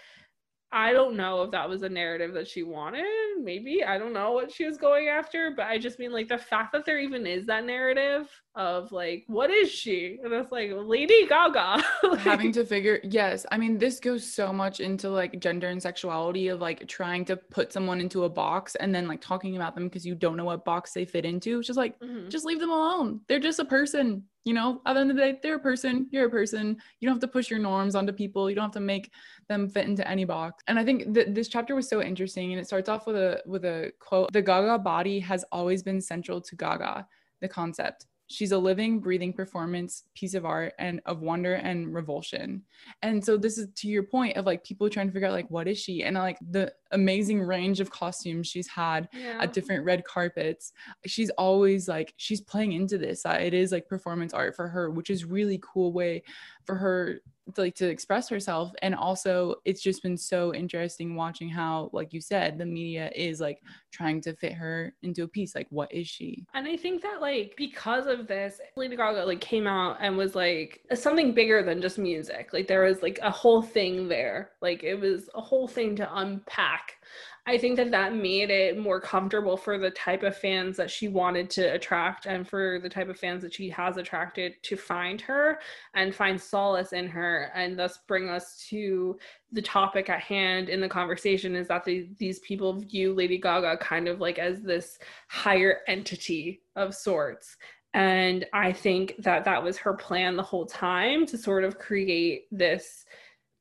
[0.73, 3.05] I don't know if that was a narrative that she wanted.
[3.39, 3.83] Maybe.
[3.83, 6.73] I don't know what she was going after, but I just mean like the fact
[6.73, 10.17] that there even is that narrative of like, what is she?
[10.23, 11.83] And it's like Lady Gaga.
[12.03, 13.45] like, Having to figure, yes.
[13.51, 17.37] I mean, this goes so much into like gender and sexuality of like trying to
[17.37, 20.45] put someone into a box and then like talking about them because you don't know
[20.45, 21.59] what box they fit into.
[21.59, 22.29] It's just like, mm-hmm.
[22.29, 23.21] just leave them alone.
[23.27, 26.07] They're just a person you know at the end of the day they're a person
[26.11, 28.71] you're a person you don't have to push your norms onto people you don't have
[28.71, 29.11] to make
[29.53, 32.59] them fit into any box and i think that this chapter was so interesting and
[32.61, 36.41] it starts off with a with a quote the gaga body has always been central
[36.41, 37.07] to gaga
[37.41, 42.63] the concept She's a living, breathing performance piece of art and of wonder and revulsion.
[43.03, 45.51] And so this is to your point of like people trying to figure out like
[45.51, 49.39] what is she and like the amazing range of costumes she's had Yeah.
[49.41, 50.71] at different red carpets.
[51.05, 53.23] She's always like she's playing into this.
[53.25, 56.23] Uh, It is like performance art for her, which is really cool way
[56.65, 57.19] for her
[57.55, 58.71] to, like to express herself.
[58.81, 63.39] And also, it's just been so interesting watching how, like you said, the media is
[63.39, 63.59] like
[63.91, 65.55] trying to fit her into a piece.
[65.55, 66.45] Like, what is she?
[66.53, 70.35] And I think that like because of this, Lady Gaga like came out and was
[70.35, 72.49] like something bigger than just music.
[72.53, 74.51] Like there was like a whole thing there.
[74.61, 76.97] Like it was a whole thing to unpack.
[77.45, 81.09] I think that that made it more comfortable for the type of fans that she
[81.09, 85.19] wanted to attract and for the type of fans that she has attracted to find
[85.19, 85.59] her
[85.93, 89.19] and find solace in her and thus bring us to
[89.51, 93.75] the topic at hand in the conversation is that the, these people view Lady Gaga
[93.77, 97.57] kind of like as this higher entity of sorts.
[97.93, 102.45] And I think that that was her plan the whole time to sort of create
[102.51, 103.05] this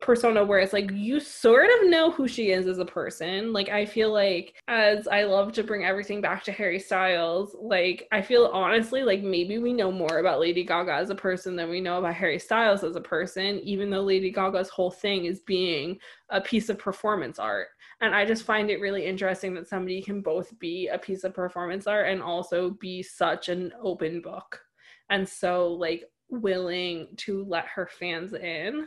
[0.02, 3.52] persona where it's like you sort of know who she is as a person.
[3.52, 8.06] Like I feel like as I love to bring everything back to Harry Styles, like
[8.12, 11.70] I feel honestly like maybe we know more about Lady Gaga as a person than
[11.70, 15.40] we know about Harry Styles as a person, even though Lady Gaga's whole thing is
[15.40, 15.98] being
[16.30, 17.68] a piece of performance art.
[18.00, 21.32] And I just find it really interesting that somebody can both be a piece of
[21.32, 24.60] performance art and also be such an open book.
[25.08, 28.86] And so like willing to let her fans in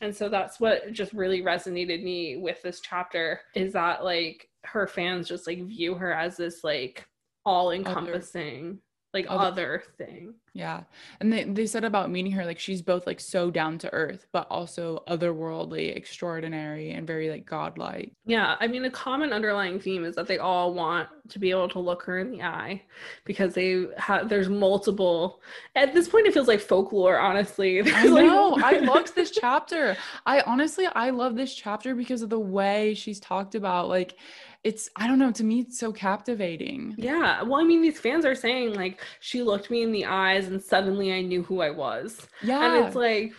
[0.00, 4.86] and so that's what just really resonated me with this chapter is that like her
[4.86, 7.06] fans just like view her as this like
[7.44, 8.78] all encompassing
[9.12, 10.82] like oh, Other- other thing Yeah.
[11.20, 14.26] And they, they said about meeting her, like she's both like so down to earth,
[14.32, 18.12] but also otherworldly, extraordinary, and very like godlike.
[18.26, 21.68] yeah i mean a common underlying theme is that they all want to be able
[21.68, 22.82] to look her in the eye
[23.24, 25.40] because they have there's multiple
[25.76, 28.56] at this point it feels like folklore honestly I There's, like- know.
[28.62, 29.96] I loved this chapter.
[30.26, 33.88] I honestly, I love this chapter because of the way she's talked about.
[33.88, 34.16] Like,
[34.62, 36.94] it's, I don't know, to me, it's so captivating.
[36.98, 37.42] Yeah.
[37.42, 40.62] Well, I mean, these fans are saying, like, she looked me in the eyes and
[40.62, 42.26] suddenly I knew who I was.
[42.42, 42.64] Yeah.
[42.76, 43.32] And it's like,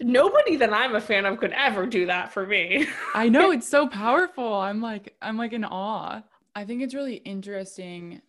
[0.00, 2.86] nobody that I'm a fan of could ever do that for me.
[3.14, 4.54] I know it's so powerful.
[4.54, 6.22] I'm like, I'm like in awe.
[6.54, 8.20] I think it's really interesting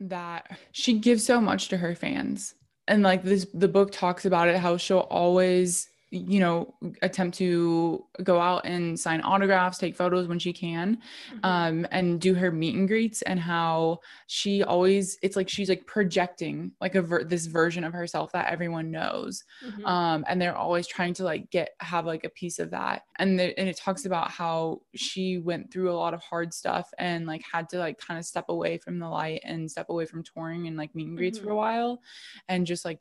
[0.00, 2.54] that she gives so much to her fans.
[2.88, 8.04] And like this the book talks about it, how she'll always, you know, attempt to
[8.24, 10.98] go out and sign autographs, take photos when she can,
[11.44, 15.86] um, and do her meet and greets, and how she always it's like she's like
[15.86, 19.86] projecting like a ver- this version of herself that everyone knows Mhm.
[19.86, 23.02] um and they're always trying to like get have like a piece of that.
[23.18, 26.90] And the, and it talks about how she went through a lot of hard stuff
[26.98, 30.06] and like had to like kind of step away from the light and step away
[30.06, 32.00] from touring and like meet and greets for a while
[32.48, 33.00] and just like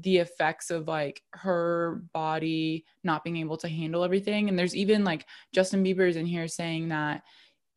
[0.00, 5.04] the effects of like her body not being able to handle everything and there's even
[5.04, 7.22] like Justin Bieber's in here saying that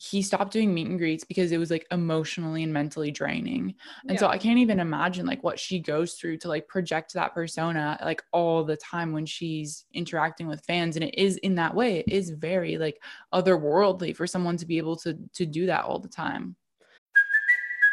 [0.01, 3.75] he stopped doing meet and greets because it was like emotionally and mentally draining.
[4.07, 7.33] And so I can't even imagine like what she goes through to like project that
[7.33, 10.95] persona like all the time when she's interacting with fans.
[10.95, 14.77] And it is in that way, it is very like otherworldly for someone to be
[14.77, 16.55] able to to do that all the time.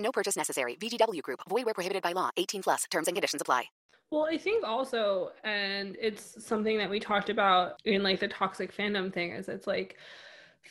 [0.00, 0.76] No purchase necessary.
[0.76, 3.64] VGW Group, void where prohibited by law, 18 plus terms and conditions apply.
[4.10, 8.76] Well, I think also, and it's something that we talked about in like the toxic
[8.76, 9.98] fandom thing, is it's like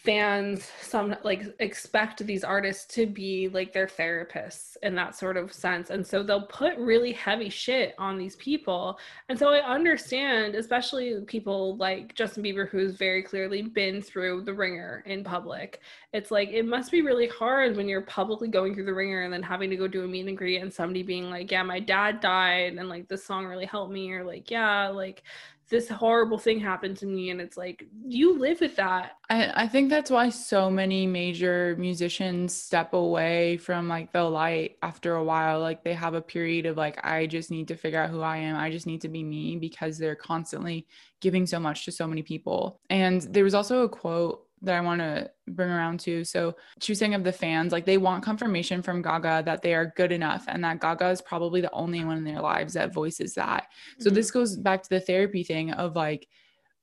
[0.03, 5.51] fans some like expect these artists to be like their therapists in that sort of
[5.51, 5.89] sense.
[5.89, 8.97] And so they'll put really heavy shit on these people.
[9.27, 14.53] And so i understand especially people like justin bieber who's very clearly been through the
[14.53, 15.81] ringer in public.
[16.13, 19.33] It's like it must be really hard when you're publicly going through the ringer and
[19.33, 21.79] then having to go do a meet and greet and somebody being like yeah my
[21.79, 25.23] dad died and like this song really helped me or like yeah like
[25.69, 29.13] this horrible thing happened to me and it's like you live with that.
[29.29, 34.77] I, I think that's why so many major musicians step away from like the light
[34.81, 35.59] after a while.
[35.59, 38.37] Like they have a period of like i just need to figure out who i
[38.37, 38.55] am.
[38.55, 40.87] I just need to be me because they're constantly
[41.21, 42.79] giving so much to so many people.
[42.89, 46.23] And there was also a quote that I want to bring around to.
[46.23, 50.11] So choosing of the fans, like they want confirmation from Gaga that they are good
[50.11, 53.63] enough and that Gaga is probably the only one in their lives that voices that.
[53.63, 54.03] Mm-hmm.
[54.03, 56.27] So this goes back to the therapy thing of like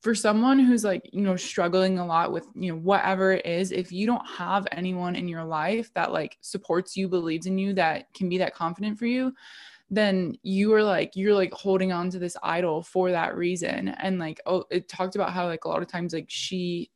[0.03, 3.73] for someone who's like, you know, struggling a lot with, you know, whatever it is,
[3.73, 7.73] if you don't have anyone in your life that like supports you, believes in you,
[7.75, 9.33] that can be that confident for you,
[9.91, 14.19] then you are like you're like holding on to this idol for that reason and
[14.19, 16.91] like oh it talked about how like a lot of times like she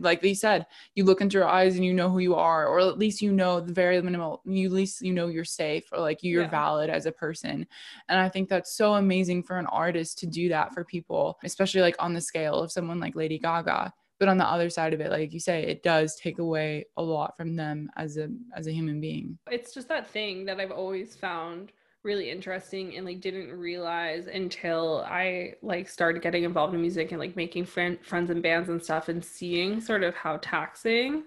[0.00, 2.80] like they said, you look into your eyes and you know who you are, or
[2.80, 6.00] at least you know the very minimal, you at least you know you're safe or
[6.00, 6.48] like you're yeah.
[6.48, 7.66] valid as a person.
[8.08, 11.80] And I think that's so amazing for an artist to do that for people, especially
[11.80, 13.92] like on the scale of someone like Lady Gaga.
[14.20, 17.02] But on the other side of it, like you say, it does take away a
[17.02, 19.38] lot from them as a as a human being.
[19.50, 21.72] It's just that thing that I've always found
[22.04, 27.18] really interesting and like didn't realize until I like started getting involved in music and
[27.18, 31.24] like making friend, friends and bands and stuff and seeing sort of how taxing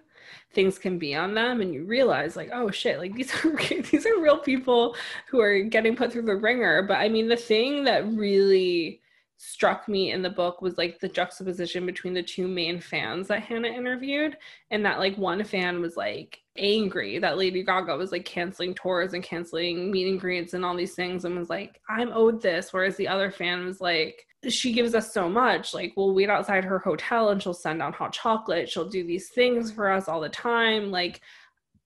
[0.53, 3.55] things can be on them and you realize like oh shit like these are
[3.91, 4.95] these are real people
[5.29, 6.83] who are getting put through the ringer.
[6.83, 9.01] But I mean the thing that really
[9.37, 13.43] struck me in the book was like the juxtaposition between the two main fans that
[13.43, 14.35] Hannah interviewed
[14.71, 19.13] and that like one fan was like angry that Lady Gaga was like canceling tours
[19.13, 22.73] and canceling meet and greets and all these things and was like I'm owed this
[22.73, 25.73] whereas the other fan was like she gives us so much.
[25.73, 28.69] Like we'll wait outside her hotel and she'll send down hot chocolate.
[28.69, 30.91] She'll do these things for us all the time.
[30.91, 31.21] Like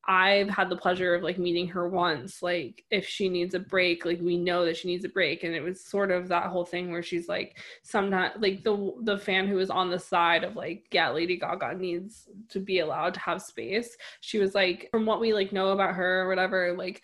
[0.07, 2.41] I've had the pleasure of like meeting her once.
[2.41, 5.53] Like, if she needs a break, like we know that she needs a break, and
[5.53, 9.47] it was sort of that whole thing where she's like, sometimes like the the fan
[9.47, 13.19] who was on the side of like, yeah, Lady Gaga needs to be allowed to
[13.19, 13.95] have space.
[14.21, 17.03] She was like, from what we like know about her or whatever, like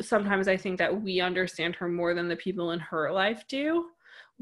[0.00, 3.86] sometimes I think that we understand her more than the people in her life do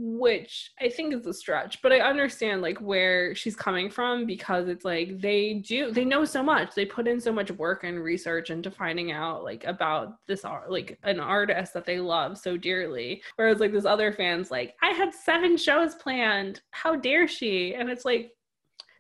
[0.03, 4.66] which I think is a stretch, but I understand like where she's coming from because
[4.66, 6.74] it's like they do they know so much.
[6.74, 10.70] They put in so much work and research into finding out like about this art
[10.70, 13.22] like an artist that they love so dearly.
[13.36, 16.62] Whereas like this other fans like, I had seven shows planned.
[16.70, 17.74] How dare she?
[17.74, 18.32] And it's like,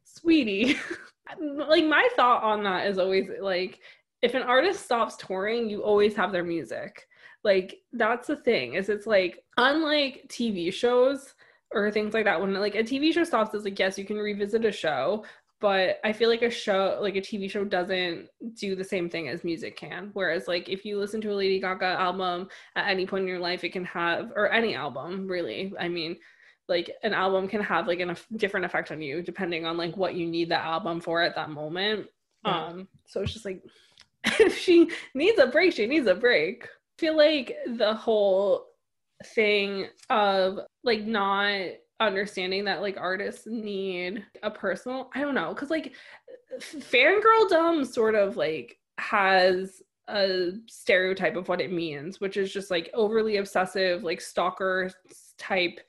[0.04, 0.76] sweetie.
[1.40, 3.80] like my thought on that is always like
[4.20, 7.06] if an artist stops touring, you always have their music
[7.44, 11.34] like that's the thing is it's like unlike tv shows
[11.72, 14.18] or things like that when like a tv show stops it's like yes you can
[14.18, 15.24] revisit a show
[15.60, 19.28] but i feel like a show like a tv show doesn't do the same thing
[19.28, 20.10] as music can.
[20.14, 23.38] Whereas like if you listen to a lady gaga album at any point in your
[23.38, 26.16] life it can have or any album really i mean
[26.68, 30.14] like an album can have like a different effect on you depending on like what
[30.14, 32.06] you need the album for at that moment.
[32.44, 32.64] Yeah.
[32.66, 33.62] um so it's just like
[34.24, 36.66] if she needs a break she needs a break
[37.00, 38.66] feel like the whole
[39.24, 41.58] thing of like not
[41.98, 45.94] understanding that like artists need a personal i don't know because like
[46.60, 47.20] fangirl
[47.50, 52.90] fangirldom sort of like has a stereotype of what it means which is just like
[52.94, 54.90] overly obsessive like stalker
[55.38, 55.80] type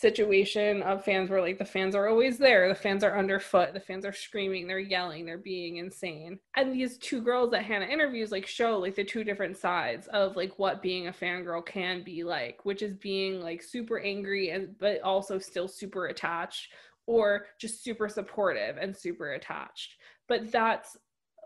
[0.00, 3.80] situation of fans where like the fans are always there the fans are underfoot the
[3.80, 6.38] fans are screaming they're yelling they're being insane.
[6.56, 10.36] And these two girls that hannah interviews like show like the two different sides of
[10.36, 14.78] like what being a fangirl can be like which is being like super angry and
[14.78, 16.70] but also still super attached
[17.06, 19.96] or just super supportive and super attached.
[20.28, 20.96] But that's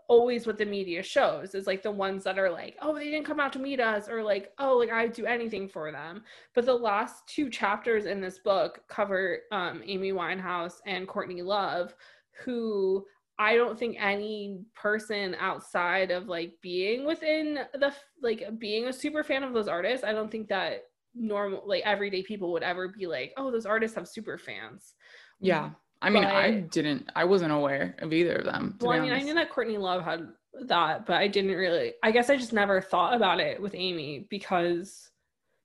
[0.07, 3.25] always what the media shows is like the ones that are like, oh, they didn't
[3.25, 6.23] come out to meet us, or like, oh, like I'd do anything for them.
[6.53, 11.95] But the last two chapters in this book cover um, Amy Winehouse and Courtney Love,
[12.43, 13.05] who
[13.37, 19.23] I don't think any person outside of like being within the like being a super
[19.23, 20.83] fan of those artists, I don't think that
[21.13, 24.93] normal like everyday people would ever be like, oh, those artists have super fans.
[25.39, 25.71] Yeah.
[26.05, 28.77] I mean, but, I didn't, I wasn't aware of either of them.
[28.79, 29.23] Well, I mean, honest.
[29.23, 30.27] I knew that Courtney Love had
[30.67, 34.27] that, but I didn't really, I guess I just never thought about it with Amy
[34.29, 35.09] because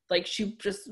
[0.08, 0.88] like she just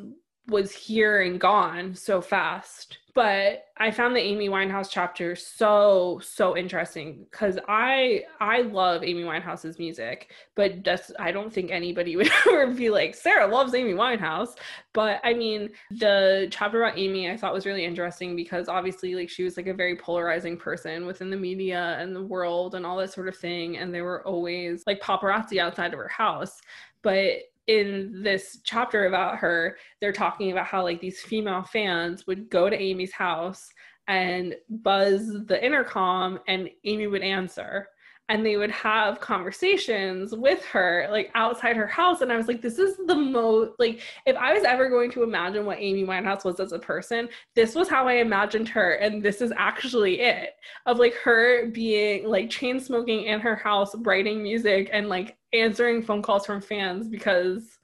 [0.48, 2.98] was here and gone so fast.
[3.14, 9.24] But I found the Amy Winehouse chapter so so interesting because I I love Amy
[9.24, 13.94] Winehouse's music, but just I don't think anybody would ever be like Sarah loves Amy
[13.94, 14.50] Winehouse.
[14.92, 19.28] But I mean, the chapter about Amy I thought was really interesting because obviously like
[19.30, 22.98] she was like a very polarizing person within the media and the world and all
[22.98, 26.60] that sort of thing, and there were always like paparazzi outside of her house.
[27.02, 27.38] But
[27.68, 32.68] in this chapter about her, they're talking about how like these female fans would go
[32.68, 33.70] to Amy's house
[34.08, 37.88] and buzz the intercom and Amy would answer
[38.28, 42.60] and they would have conversations with her like outside her house and i was like
[42.60, 46.44] this is the most like if i was ever going to imagine what amy winehouse
[46.44, 50.50] was as a person this was how i imagined her and this is actually it.
[50.86, 56.02] Of like her being like chain smoking in her house writing music and like answering
[56.02, 57.78] phone calls from fans because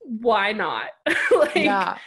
[0.00, 0.86] why not?
[1.32, 1.98] Like yeah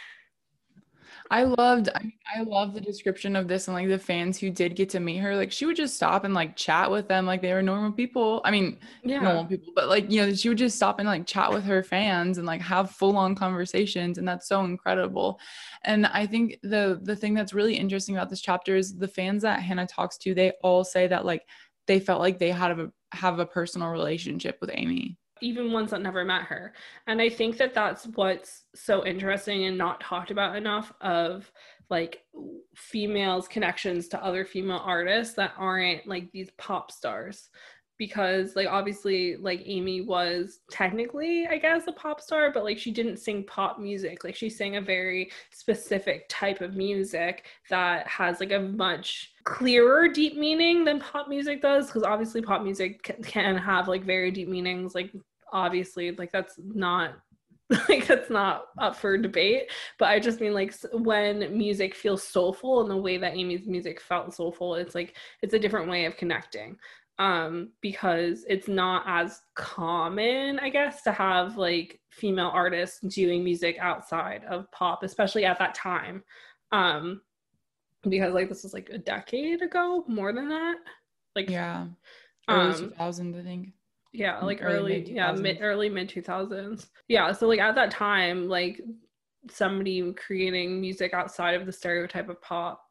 [1.30, 4.76] I loved I, I love the description of this and like the fans who did
[4.76, 5.34] get to meet her.
[5.34, 8.40] Like she would just stop and like chat with them like they were normal people.
[8.44, 9.20] I mean, yeah.
[9.20, 11.82] normal people, but like you know, she would just stop and like chat with her
[11.82, 14.18] fans and like have full-on conversations.
[14.18, 15.40] And that's so incredible.
[15.84, 19.42] And I think the the thing that's really interesting about this chapter is the fans
[19.42, 21.46] that Hannah talks to, they all say that like
[21.86, 26.02] they felt like they had a have a personal relationship with Amy even ones that
[26.02, 26.72] never met her.
[27.06, 31.50] And I think that that's what's so interesting and not talked about enough of
[31.88, 32.24] like
[32.74, 37.48] females' connections to other female artists that aren't like these pop stars
[37.98, 42.90] because like obviously like Amy was technically I guess a pop star but like she
[42.90, 44.24] didn't sing pop music.
[44.24, 50.08] Like she sang a very specific type of music that has like a much clearer
[50.08, 54.30] deep meaning than pop music does because obviously pop music can, can have like very
[54.30, 54.94] deep meanings.
[54.94, 55.12] Like
[55.52, 57.12] obviously like that's not
[57.88, 59.70] like that's not up for debate.
[59.98, 64.00] But i just mean like when music feels soulful in the way that amy's music
[64.00, 66.76] felt soulful it's like it's a different way of connecting
[67.18, 73.76] um because it's not as common i guess to have like female artists doing music
[73.78, 76.22] outside of pop especially at that time.
[76.72, 77.20] Um
[78.08, 80.76] because like this was like a decade ago more than that.
[81.34, 81.86] Like yeah.
[82.48, 83.72] Early um 2000 i think.
[84.12, 88.48] Yeah like early early, yeah mid early mid 2000s yeah so like at that time
[88.48, 88.80] like
[89.50, 92.82] somebody creating music outside of the stereotype of pop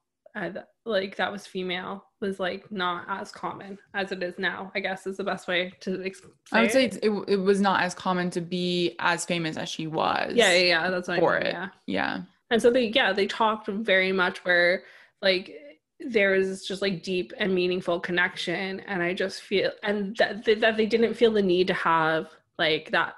[0.86, 5.08] like that was female was like not as common as it is now i guess
[5.08, 6.22] is the best way to ex-
[6.52, 6.96] I would say it.
[6.96, 10.34] it's, it, it was not as common to be as famous as she was.
[10.36, 11.54] yeah yeah yeah that's what for I mean, it.
[11.54, 12.22] yeah Yeah.
[12.52, 14.84] and so they yeah they talked very much where
[15.22, 15.54] like
[16.00, 20.76] there was just like deep and meaningful connection and i just feel and that, that
[20.76, 22.28] they didn't feel the need to have
[22.60, 23.16] like that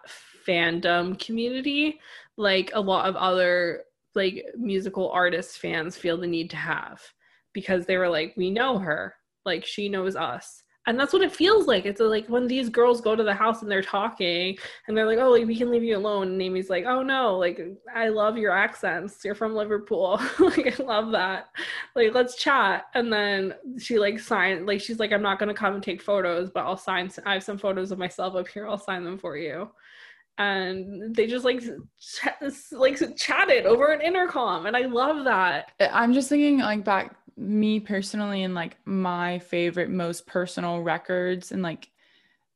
[0.47, 1.99] fandom community
[2.37, 3.83] like a lot of other
[4.15, 7.01] like musical artist fans feel the need to have
[7.53, 9.15] because they were like we know her.
[9.45, 10.63] Like she knows us.
[10.85, 11.85] And that's what it feels like.
[11.85, 15.05] It's uh, like when these girls go to the house and they're talking and they're
[15.05, 16.29] like oh like we can leave you alone.
[16.29, 17.37] And amy's like oh no.
[17.37, 17.59] Like
[17.93, 19.23] i love your accents.
[19.23, 20.19] You're from liverpool.
[20.39, 21.49] Like i love that.
[21.95, 22.85] Like let's chat.
[22.95, 26.01] And then she like signed like she's like i'm not going to come and take
[26.01, 28.67] photos but i'll sign i have some photos of myself up here.
[28.67, 29.69] I'll sign them for you
[30.37, 36.13] and they just like ch- like chatted over an intercom and i love that I'm
[36.13, 41.89] just thinking like back me personally and like my favorite most personal records and like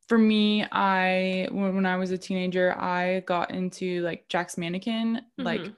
[0.07, 5.21] for me I when, when I was a teenager I got into like Jack's Mannequin
[5.37, 5.75] like Mhm.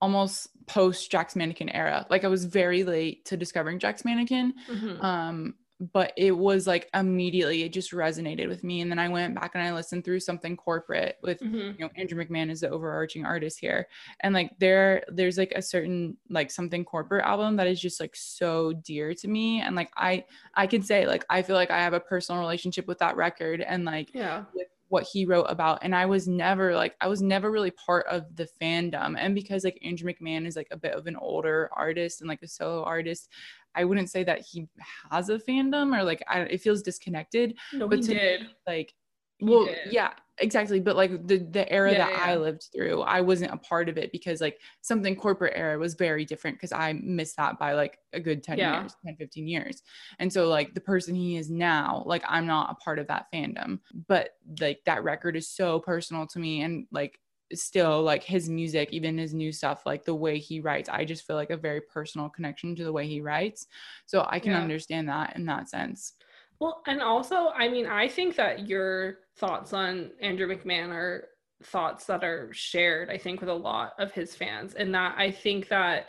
[0.00, 5.02] almost post Jack's Mannequin era like I was very late to discovering Jack's Mannequin Mhm.
[5.04, 9.34] um but it was like immediately it just resonated with me and then I went
[9.34, 11.78] back and I listened through something corporate with Mhm.
[11.78, 13.86] you know Andrew McMahon is the overarching artist here
[14.20, 18.16] and like there there's like a certain like something corporate album that is just like
[18.16, 20.24] so dear to me and like I
[20.54, 23.60] I can say like I feel like I have a personal relationship with that record
[23.60, 27.20] and like yeah with what he wrote about and I was never like I was
[27.20, 30.94] never really part of the fandom and because like Andrew McMahon is like a bit
[30.94, 33.28] of an older artist and like a solo artist
[33.74, 34.66] I wouldn't say that he
[35.10, 38.46] has a fandom or like I, it feels disconnected no but to me, did.
[38.66, 39.07] like He
[39.40, 40.12] well yeah.
[40.40, 43.56] exactly but like the the era Yeah, that yeah, i lived through i wasn't a
[43.56, 47.58] part of it because like something corporate era was very different because i missed that
[47.58, 48.82] by like a good 10 Yeah.
[48.82, 49.82] years 10 15 years.
[50.20, 53.26] And so like the person he is now like i'm not a part of that
[53.32, 54.30] fandom but
[54.60, 57.20] like that record is so personal to me and like
[57.54, 61.26] still like his music even his new stuff like the way he writes i just
[61.26, 63.66] feel like a very personal connection to the way he writes.
[64.06, 66.14] So i can understand that in that sense
[66.60, 71.28] Well, and also, I mean, I think that your thoughts on Andrew McMahon are
[71.62, 74.74] thoughts that are shared, I think, with a lot of his fans.
[74.74, 76.08] And that I think that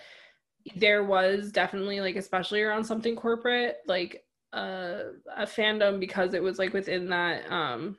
[0.75, 4.23] there was definitely like, especially around something corporate, like
[4.53, 5.03] uh,
[5.37, 7.97] a fandom because it was like within that um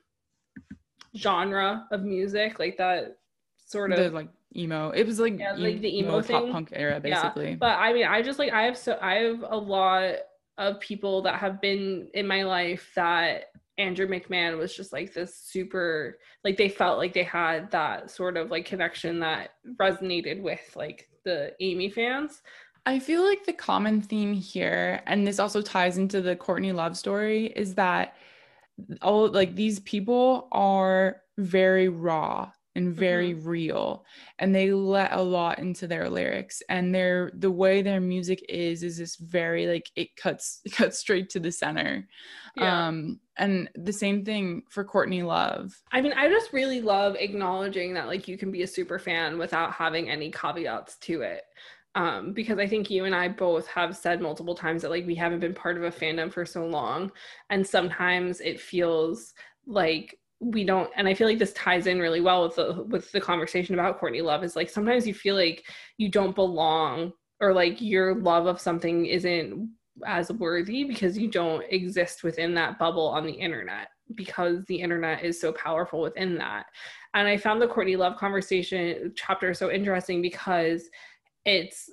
[1.16, 3.18] genre of music, like that
[3.66, 4.90] sort of the like emo.
[4.90, 6.36] It was like yeah, like the emo thing.
[6.36, 7.50] pop punk era, basically.
[7.50, 7.56] Yeah.
[7.56, 10.16] But I mean, I just like I have so I have a lot
[10.60, 13.46] of people that have been in my life that
[13.78, 18.36] Andrew McMahon was just like this super like they felt like they had that sort
[18.36, 22.42] of like connection that resonated with like the Amy fans.
[22.86, 26.96] I feel like the common theme here, and this also ties into the Courtney Love
[26.96, 28.16] story, is that
[29.02, 33.48] all like these people are very raw and very mm-hmm.
[33.48, 34.04] real
[34.38, 38.82] and they let a lot into their lyrics and their the way their music is
[38.82, 42.06] is this very like it cuts it cuts straight to the center
[42.56, 42.88] yeah.
[42.88, 47.94] um and the same thing for Courtney Love I mean I just really love acknowledging
[47.94, 51.42] that like you can be a super fan without having any caveats to it
[51.96, 55.16] um, because I think you and I both have said multiple times that like we
[55.16, 57.10] haven't been part of a fandom for so long,
[57.50, 59.34] and sometimes it feels
[59.66, 63.12] like we don't and i feel like this ties in really well with the with
[63.12, 65.64] the conversation about courtney love is like sometimes you feel like
[65.98, 69.70] you don't belong or like your love of something isn't
[70.06, 75.24] as worthy because you don't exist within that bubble on the internet because the internet
[75.24, 76.66] is so powerful within that.
[77.14, 80.88] And i found the courtney love conversation chapter so interesting because
[81.44, 81.90] it's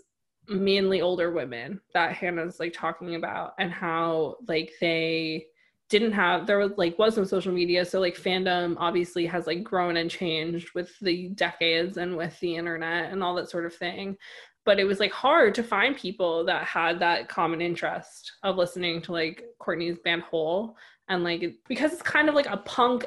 [0.47, 5.45] mainly older women that hannah's like talking about and how like they
[5.89, 7.85] didn't have there was like was no social media.
[7.85, 12.55] So like fandom obviously has like grown and changed with the decades and with the
[12.55, 14.17] internet and all that sort of thing.
[14.65, 19.01] But it was like hard to find people that had that common interest of listening
[19.03, 20.75] to like courtney's band hole.
[21.07, 23.05] And like because it's kind of like a punk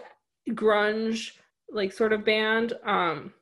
[0.51, 1.33] grunge
[1.70, 3.33] like sort of band um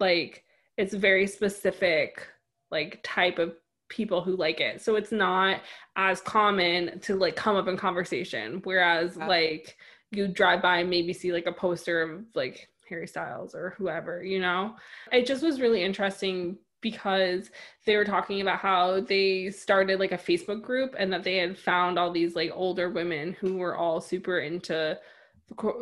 [0.00, 0.44] like
[0.76, 2.26] it's very specific
[2.70, 3.54] like type of
[3.88, 4.82] people who like it.
[4.82, 5.62] So it's not
[5.96, 8.60] as common to like come up in conversation.
[8.64, 9.26] Whereas yeah.
[9.26, 9.76] like
[10.10, 14.22] you drive by and maybe see like a poster of like Harry Styles or whoever,
[14.22, 14.76] you know?
[15.12, 17.50] It just was really interesting because
[17.86, 21.58] they were talking about how they started like a Facebook group and that they had
[21.58, 24.98] found all these like older women who were all super into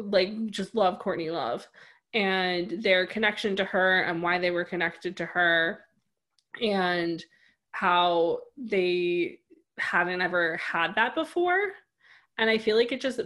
[0.05, 1.67] like just love Courtney Love
[2.15, 5.81] and their connection to her and why they were connected to her
[6.63, 7.25] and
[7.79, 9.39] how they
[9.77, 11.73] hadn't ever had that before.
[12.39, 13.21] And i feel like it just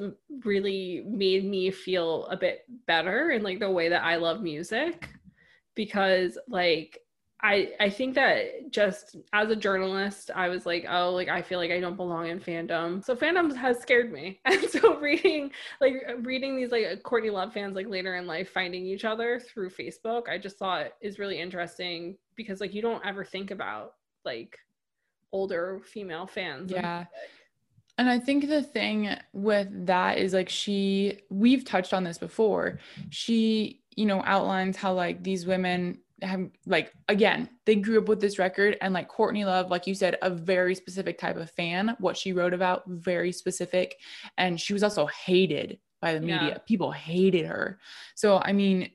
[0.45, 5.09] really made me feel a bit better in like the way that i love music
[5.75, 7.01] because like
[7.43, 11.59] i i think that just as a journalist i was like oh like i feel
[11.59, 13.05] like i don't belong in fandom.
[13.05, 14.41] So fandom has scared me.
[14.45, 18.87] And so reading like reading these like courtney love fans like later in life finding
[18.87, 23.25] each other through facebook i just thought is really interesting because like you don't ever
[23.25, 23.95] think about
[24.25, 24.59] like
[25.33, 26.71] older female fans.
[26.71, 27.05] Yeah.
[27.99, 32.79] And I think the thing with that is like she, we've touched on this before.
[33.11, 38.21] She, you know, outlines how like these women have like again they grew up with
[38.21, 41.97] this record and like courtney love like you said a very specific type of fan
[41.99, 43.97] what she wrote about very specific
[44.37, 46.59] and she was also hated by the media yeah.
[46.67, 47.79] people hated her
[48.15, 48.91] so i mean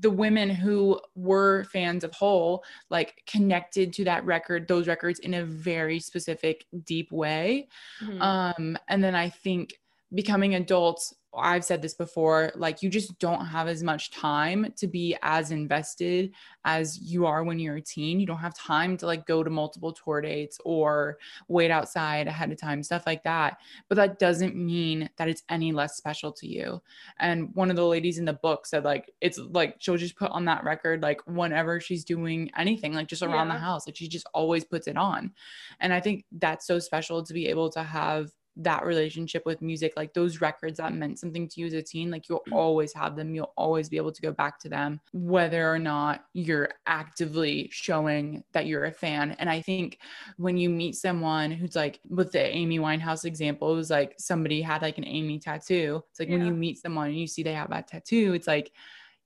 [0.00, 5.34] the women who were fans of Hole like connected to that record, those records in
[5.34, 7.68] a very specific, deep way.
[8.02, 8.22] Mm-hmm.
[8.22, 9.74] Um, and then I think
[10.14, 14.86] becoming adults I've said this before, like you just don't have as much time to
[14.86, 16.32] be as invested
[16.64, 18.18] as you are when you're a teen.
[18.18, 21.18] You don't have time to like go to multiple tour dates or
[21.48, 23.58] wait outside ahead of time, stuff like that.
[23.88, 26.80] But that doesn't mean that it's any less special to you.
[27.20, 30.30] And one of the ladies in the book said like it's like she'll just put
[30.30, 33.54] on that record like whenever she's doing anything, like just around yeah.
[33.54, 33.86] the house.
[33.86, 35.32] Like she just always puts it on.
[35.80, 39.92] And I think that's so special to be able to have that relationship with music,
[39.96, 42.52] like those records that meant something to you as a teen, like you'll mm.
[42.52, 43.34] always have them.
[43.34, 48.42] You'll always be able to go back to them, whether or not you're actively showing
[48.52, 49.36] that you're a fan.
[49.38, 49.98] And I think
[50.36, 54.60] when you meet someone who's like, with the Amy Winehouse example, it was like somebody
[54.60, 56.02] had like an Amy tattoo.
[56.10, 56.36] It's like yeah.
[56.36, 58.72] when you meet someone and you see they have that tattoo, it's like,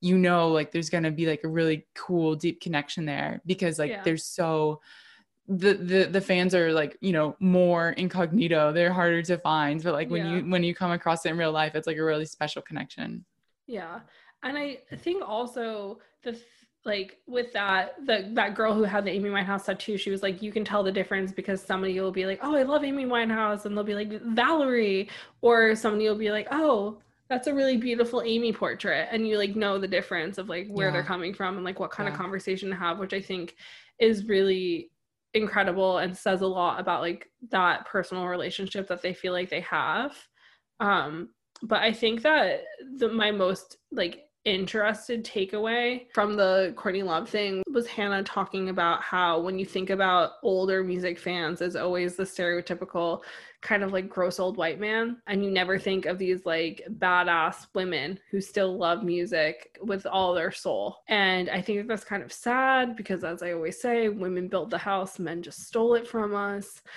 [0.03, 3.79] you know, like there's going to be like a really cool, deep connection there because
[3.79, 4.03] like yeah.
[4.03, 4.81] there's so
[5.49, 9.93] the the the fans are like you know more incognito they're harder to find but
[9.93, 10.37] like when yeah.
[10.37, 13.25] you when you come across it in real life it's like a really special connection
[13.67, 14.01] yeah
[14.45, 16.39] and i think also the
[16.85, 20.43] like with that the that girl who had the amy winehouse tattoo she was like
[20.43, 23.65] you can tell the difference because somebody will be like oh i love amy winehouse
[23.65, 25.09] and they'll be like valerie
[25.41, 29.57] or somebody will be like oh that's a really beautiful Amy portrait and you like
[29.57, 32.13] know the difference of like where they're coming from and like what kind Yeah.
[32.13, 33.57] of conversation to have which I think
[33.99, 34.91] is really
[35.35, 39.61] incredible and says a lot about like that personal relationship that they feel like they
[39.61, 40.17] have.
[40.81, 41.31] Um
[41.63, 42.63] but I think that
[42.97, 49.03] the my most like interested takeaway from the Courtney Love thing was Hannah talking about
[49.03, 53.23] how when you think about older music fans as always the stereotypical
[53.61, 57.67] kind of like gross old white man and you never think of these like badass
[57.75, 60.97] women who still love music with all their soul.
[61.09, 64.79] And i think that's kind of sad because as i always say women built the
[64.79, 66.83] house men just stole it from us.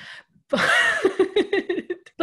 [0.48, 0.62] But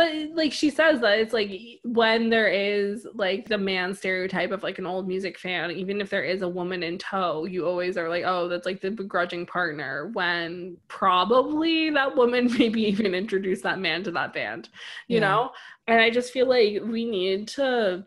[0.02, 1.50] but like she says that it's like
[1.84, 6.10] when there is like the man stereotype of like an old music fan even if
[6.10, 9.46] there is a woman in tow you always are like oh that's like the begrudging
[9.46, 14.68] partner when probably that woman maybe even introduced that man to that band
[15.08, 15.28] you Yeah.
[15.28, 15.50] know?
[15.86, 18.04] And i just feel like we need to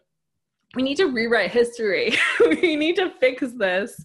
[0.76, 2.18] we need to rewrite history.
[2.62, 4.04] We need to fix this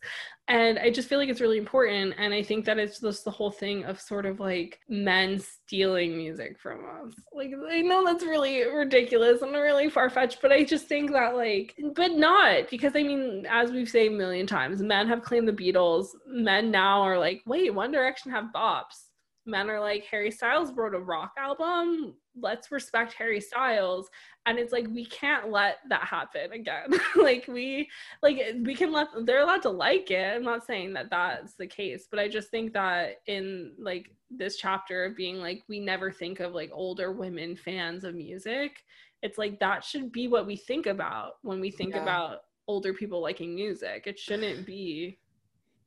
[0.50, 2.14] and i just feel like it's really important.
[2.18, 6.16] And i think that it's just the whole thing of sort of like men stealing
[6.16, 7.14] music from us.
[7.32, 11.74] Like i know that's really ridiculous and really far-fetched but i just think that like
[11.94, 15.52] but not because i mean as we've said a million times men have claimed the
[15.52, 16.08] beatles.
[16.26, 19.06] Men now are like wait one direction have bops.
[19.46, 24.08] Men are like harry styles wrote a rock album let's respect harry styles.
[24.46, 26.88] And it's like we can't let that happen again.
[27.16, 27.88] Like we
[28.22, 30.34] like we can let they're allowed to like it.
[30.36, 34.56] I'm not saying that that's the case but i just think that in like this
[34.56, 38.84] chapter of being like we never think of like older women fans of music
[39.22, 42.02] it's like that should be what we think about when we think Yeah.
[42.02, 42.38] about
[42.68, 44.04] older people liking music.
[44.06, 45.18] It shouldn't be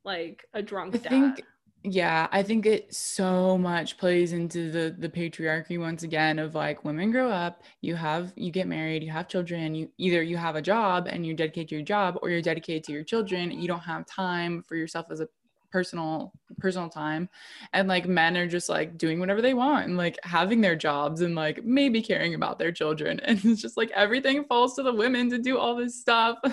[0.04, 1.10] like a drunk I dad.
[1.10, 1.44] think
[1.86, 6.82] yeah, I think it so much plays into the the patriarchy once again of like
[6.82, 10.56] women grow up, you have you get married, you have children, you either you have
[10.56, 13.68] a job and you're dedicated to your job or you're dedicated to your children, you
[13.68, 15.28] don't have time for yourself as a
[15.70, 17.28] personal personal time.
[17.74, 21.20] And like men are just like doing whatever they want and like having their jobs
[21.20, 23.20] and like maybe caring about their children.
[23.24, 26.38] And it's just like everything falls to the women to do all this stuff.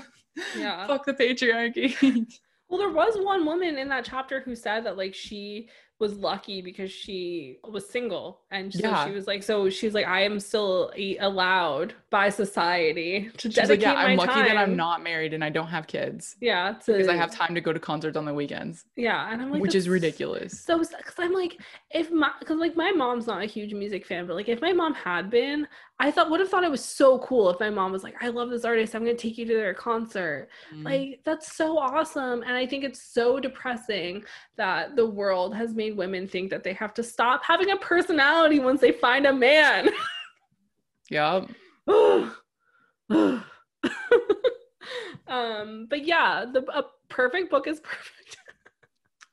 [0.57, 0.87] Yeah.
[0.87, 1.93] fuck the patriarchy
[2.71, 5.67] Well, there was one woman in that chapter who said that like she
[6.01, 9.05] was lucky because she was single and so Yeah.
[9.05, 13.87] she was like so she's like I am still allowed by society to She's dedicate
[13.87, 16.91] like, yeah, I'm lucky that I'm not married and I don't have kids yeah to,
[16.91, 19.61] because I have time to go to concerts on the weekends, yeah and I'm like
[19.61, 20.59] which is ridiculous.
[20.59, 24.27] so because I'm like if my because like my mom's not a huge music fan
[24.27, 25.67] but like if my mom had been
[26.03, 28.29] I thought would have thought it was so cool if my mom was like I
[28.29, 30.83] love this artist I'm gonna take you to their concert Mm.
[30.85, 34.23] like that's so awesome and i think it's so depressing
[34.57, 38.59] that the world has made women think that they have to stop having a personality
[38.59, 39.89] once they find a man
[41.09, 41.41] yeah.
[45.27, 48.37] um but yeah the a perfect book is perfect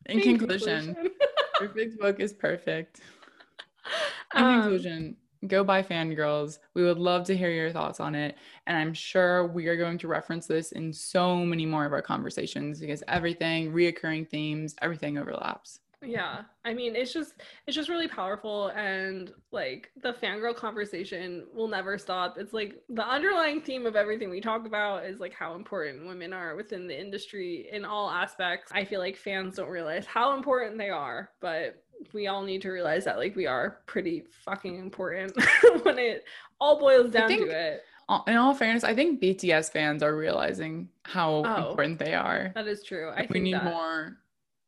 [0.07, 0.97] In In conclusion,
[1.59, 3.01] perfect book is perfect.
[4.35, 6.59] In Um, conclusion, go buy Fangirls.
[6.75, 8.37] We would love to hear your thoughts on it.
[8.67, 12.03] And I'm sure we are going to reference this in so many more of our
[12.03, 15.81] conversations because everything, reoccurring themes, everything overlaps.
[16.03, 17.35] Yeah i mean it's just
[17.67, 23.05] it's just really powerful and like the fangirl conversation will never stop it's like the
[23.05, 26.99] underlying theme of everything we talk about is like how important women are within the
[26.99, 31.83] industry in all aspects i feel like fans don't realize how important they are but
[32.13, 35.33] we all need to realize that like we are pretty fucking important
[35.83, 36.25] when it
[36.61, 37.83] all boils down think- to it
[38.27, 41.69] In all fairness, I think BTS fans are realizing how Oh.
[41.69, 42.53] important they are.
[42.55, 44.17] that is true i think we need that, more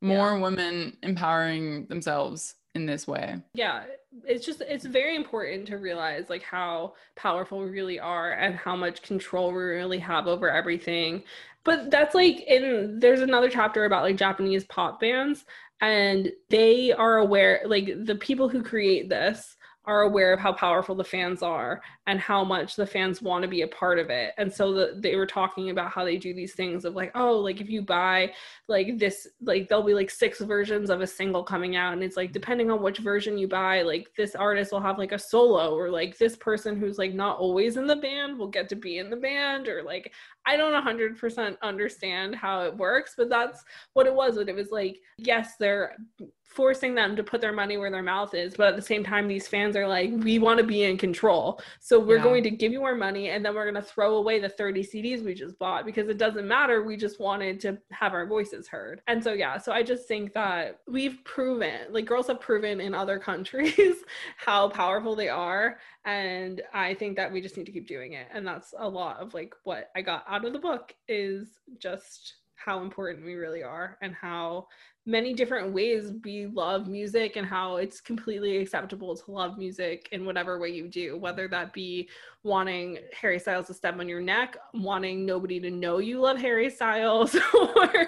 [0.01, 3.37] more women empowering themselves in this way.
[3.55, 3.85] yeah
[4.25, 8.75] it's just it's very important to realize like how powerful we really are and how
[8.75, 11.23] much control we really have over everything.
[11.63, 15.45] But that's like in there's another chapter about like japanese pop bands
[15.81, 20.95] and they are aware like the people who create this are aware of how powerful
[20.95, 24.35] the fans are and how much the fans want to be a part of it.
[24.37, 27.37] And so the, they were talking about how they do these things of like oh
[27.39, 28.33] like if you buy
[28.67, 31.93] like this like there'll be like six versions of a single coming out.
[31.93, 35.13] And it's like depending on which version you buy like this artist will have like
[35.13, 38.69] a solo or like this person who's like not always in the band will get
[38.71, 40.13] to be in the band or like
[40.47, 44.35] i don't 100% understand how it works but that's what it was.
[44.35, 45.97] But it was like yes they're
[46.43, 49.29] forcing them to put their money where their mouth is but at the same time
[49.29, 51.61] these fans are like we want to be in control.
[51.81, 52.25] So we're Yeah.
[52.25, 54.83] going to give you our money and then we're going to throw away the 30
[54.83, 56.83] CDs we just bought because it doesn't matter.
[56.83, 59.03] We just wanted to have our voices heard.
[59.07, 62.95] And so, yeah, so I just think that we've proven, like, girls have proven in
[62.95, 63.97] other countries
[64.37, 65.79] how powerful they are.
[66.05, 68.27] And I think that we just need to keep doing it.
[68.33, 72.35] And that's a lot of like what I got out of the book is just
[72.57, 74.67] how important we really are and how
[75.11, 80.25] many different ways we love music and how it's completely acceptable to love music in
[80.25, 82.09] whatever way you do, whether that be
[82.45, 86.71] wanting Harry Styles to step on your neck, wanting nobody to know you love Harry
[86.71, 88.07] Styles, or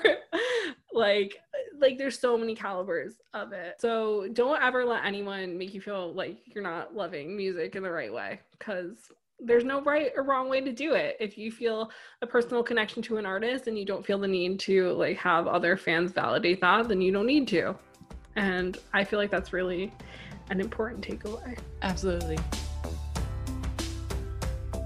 [0.92, 1.38] like
[1.80, 3.80] like there's so many calibers of it.
[3.80, 7.90] So don't ever let anyone make you feel like you're not loving music in the
[7.90, 8.96] right way because
[9.44, 11.16] there's no right or wrong way to do it.
[11.18, 11.90] If you feel
[12.20, 15.46] a personal connection to an artist and you don't feel the need to like have
[15.46, 17.74] other fans validate that, then you don't need to.
[18.36, 19.92] And I feel like that's really
[20.50, 21.58] an important takeaway.
[21.82, 22.38] Absolutely.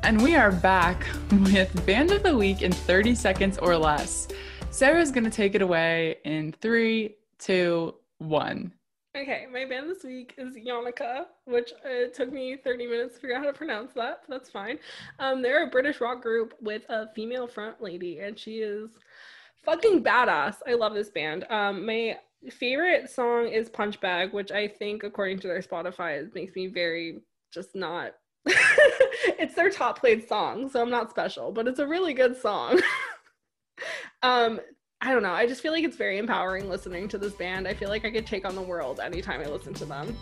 [0.02, 4.28] And we are back with Band of the Week in 30 seconds or less.
[4.70, 8.72] Sarah's going to take it away in three, two, one.
[9.16, 13.20] Okay, my band this week is Yonaka, which uh, it took me 30 minutes to
[13.20, 14.20] figure out how to pronounce that.
[14.28, 14.78] That's fine.
[15.18, 18.90] Um, they're a British rock group with a female front lady, and she is
[19.64, 20.56] fucking badass.
[20.68, 21.46] I love this band.
[21.48, 22.18] Um, my
[22.50, 26.66] favorite song is Punch Bag, which I think, according to their Spotify, it makes me
[26.66, 28.12] very just not.
[28.44, 32.82] it's their top played song, so I'm not special, but it's a really good song.
[34.22, 34.60] um,
[35.07, 35.30] I don't know.
[35.30, 37.68] I just feel like it's very empowering listening to this band.
[37.68, 40.16] I feel like I could take on the world anytime I listen to them.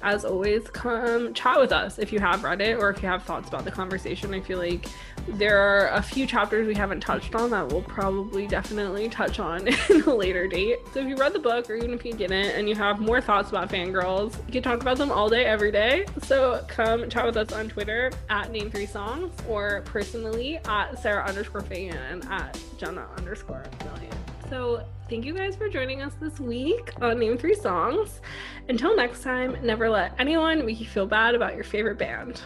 [0.00, 3.24] As always, come chat with us if you have read it or if you have
[3.24, 4.32] thoughts about the conversation.
[4.32, 4.86] I feel like
[5.26, 9.66] there are a few chapters we haven't touched on that we'll probably definitely touch on
[9.90, 10.78] in a later date.
[10.92, 13.20] So if you read the book or even if you didn't and you have more
[13.20, 16.06] thoughts about fangirls, you can talk about them all day, every day.
[16.22, 21.24] So come chat with us on Twitter at name three songs or personally at Sarah
[21.26, 24.27] underscore Fagan and at Jenna underscore million.
[24.50, 28.20] So thank you guys for joining us this week on Name Three Songs.
[28.68, 32.40] Until next time, never let anyone make you feel bad about your favorite band.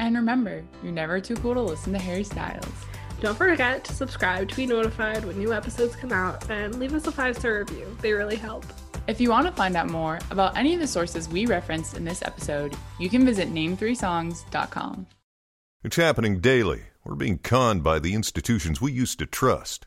[0.00, 2.66] And remember, you're never too cool to listen to Harry Styles.
[3.20, 7.06] Don't forget to subscribe to be notified when new episodes come out and leave us
[7.06, 7.96] a five star review.
[8.00, 8.64] They really help.
[9.06, 12.04] If you want to find out more about any of the sources we referenced in
[12.04, 15.06] this episode, you can visit name3songs.com.
[15.84, 16.82] It's happening daily.
[17.04, 19.86] We're being conned by the institutions we used to trust.